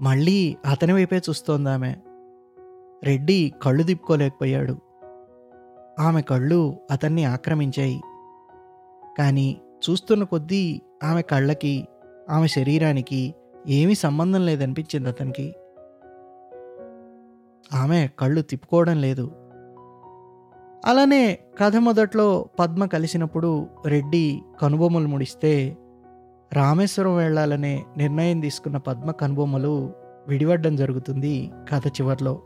మళ్ళీ 0.00 0.56
అతని 0.70 0.92
వైపే 0.92 1.16
చూస్తోంది 1.16 1.70
ఆమె. 1.70 1.94
రెడ్డి 3.04 3.52
కళ్ళు 3.62 3.82
తిప్పుకోలేకపోయాడు. 3.82 4.76
ఆమె 6.00 6.22
కళ్ళు 6.22 6.76
అతన్ని 6.90 7.24
ఆక్రమించాయి. 7.24 8.00
కానీ 9.18 9.60
చూస్తున్న 9.90 10.24
కొద్దీ 10.24 10.80
ఆమె 11.04 11.22
కళ్ళకి 11.22 11.88
ఆమె 12.30 12.46
శరీరానికి 12.46 13.34
ఏమీ 13.68 13.94
సంబంధం 13.94 14.46
లేదనిపించింది 14.46 15.08
అతనికి. 15.08 15.54
ఆమె 17.74 18.08
కళ్ళు 18.18 18.42
తిప్పుకోవడం 18.42 19.00
లేదు. 19.00 19.30
అలానే 20.86 21.38
కథ 21.58 21.76
మొదట్లో 21.76 22.48
పద్మ 22.58 22.84
కలిసినప్పుడు 22.84 23.66
రెడ్డి 23.86 24.42
కనుబొమ్మలు 24.62 25.08
ముడిస్తే 25.08 25.76
రామేశ్వరం 26.52 27.16
వెళ్ళాలనే 27.16 27.84
నిర్ణయం 27.96 28.40
తీసుకున్న 28.40 28.76
పద్మ 28.76 29.10
కనుబొమ్మలు 29.10 29.92
విడివడ్డం 30.28 30.76
జరుగుతుంది 30.76 31.50
కథ 31.72 31.86
చివర్లో. 31.86 32.42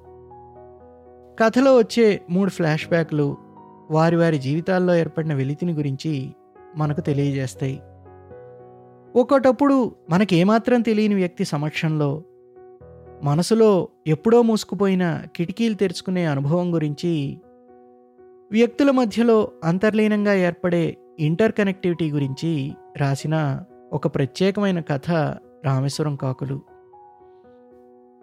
కథలో 1.45 1.76
వచ్చే 1.76 2.20
మూడు 2.30 2.51
ఫ్లాష్ 2.51 2.89
బ్యాక్లు 2.89 3.37
వారి 3.91 4.16
వారి 4.16 4.39
జీవితాల్లో 4.39 4.95
ఏర్పడిన 4.95 5.35
వెలితిని 5.35 5.72
గురించి 5.72 6.35
మనకు 6.76 7.01
తెలియజేస్తాయి. 7.01 7.80
ఒకటప్పుడు 9.16 9.94
మనకేమాత్రం 10.10 10.80
తెలియని 10.80 11.14
వ్యక్తి 11.14 11.44
సమక్షంలో 11.44 12.22
మనసులో 13.22 13.88
ఎప్పుడో 14.06 14.42
మూసుకుపోయిన 14.42 15.22
కిటికీలు 15.36 15.74
తెరుచుకునే 15.74 16.24
అనుభవం 16.24 16.74
గురించి 16.74 17.40
వ్యక్తుల 18.50 18.90
మధ్యలో 18.90 19.50
అంతర్లీనంగా 19.64 20.34
ఏర్పడే 20.34 20.96
ఇంటర్ 21.18 21.52
కనెక్టివిటీ 21.52 22.10
గురించి 22.10 22.74
రాసిన 22.96 23.60
ఒక 23.92 24.14
ప్రత్యేకమైన 24.14 24.80
కథ 24.80 25.10
రామేశ్వరం 25.64 26.16
కాకులు. 26.16 26.60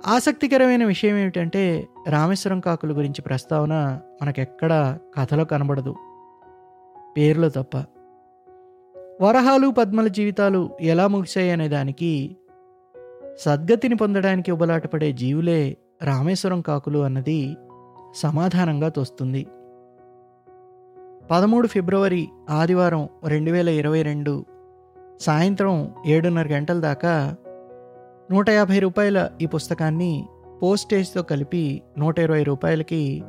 ఆసక్తికరమైన 0.08 0.86
విషయం 0.86 1.18
ఏమిటంటే 1.18 1.88
రామేశ్వరం 2.08 2.60
కాకుల 2.60 2.98
గురించి 2.98 3.22
ప్రస్తావన 3.22 4.00
మనకెక్కడా 4.22 5.00
కథలో 5.18 5.46
కనబడదు. 5.46 5.96
పేర్లో 7.18 7.50
తప్ప. 7.50 7.86
వరహాలు 9.22 9.68
పద్మల 9.68 10.08
జీవితాలు 10.08 10.70
ఎలా 10.82 11.08
ముగిశాయనే 11.08 11.52
అనే 11.52 11.68
దానికి 11.68 12.38
సద్గతిని 13.38 13.96
పొందడానికి 13.96 14.52
ఉబలాటపడే 14.52 15.14
జీవులే 15.14 15.78
రామేశ్వరం 16.04 16.62
కాకులు 16.62 17.00
అన్నది 17.00 17.58
సమాధానంగా 18.16 18.90
తోస్తుంది. 18.90 19.48
పదమూడు 21.32 21.68
ఫిబ్రవరి 21.68 22.28
ఆదివారం 22.50 23.10
రెండు 23.28 23.52
వేల 23.52 23.70
ఇరవై 23.70 24.02
రెండు 24.02 24.46
సాయంత్రం 25.20 25.94
ఏడున్నర 26.06 26.48
గంటల 26.48 26.80
దాకా 26.80 27.36
నూట 28.32 28.50
యాభై 28.50 28.80
రూపాయల 28.80 29.30
ఈ 29.42 29.46
పుస్తకాన్ని 29.46 30.26
పోస్టేజ్తో 30.64 31.24
కలిపి 31.24 31.82
నూట 31.98 32.20
ఇరవై 32.20 32.44
రూపాయలకి 32.44 33.24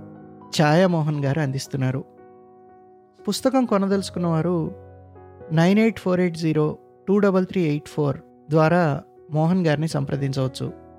ఛాయామోహన్ 0.63 1.25
గారు 1.25 1.41
అందిస్తున్నారు. 1.41 2.05
పుస్తకం 3.29 3.65
కొనదలుచుకున్నవారు 3.65 4.80
nine 5.53 5.79
eight 5.79 6.01
four 6.01 6.21
eight 6.21 6.37
zero 6.37 6.79
two 7.09 7.19
double 7.19 7.47
three 7.47 7.65
eight 7.65 7.89
four 7.89 8.17
ద్వారా 8.51 9.03
మోహన్ 9.31 9.67
గారిని 9.67 9.89
సంప్రదించవచ్చు. 9.89 10.90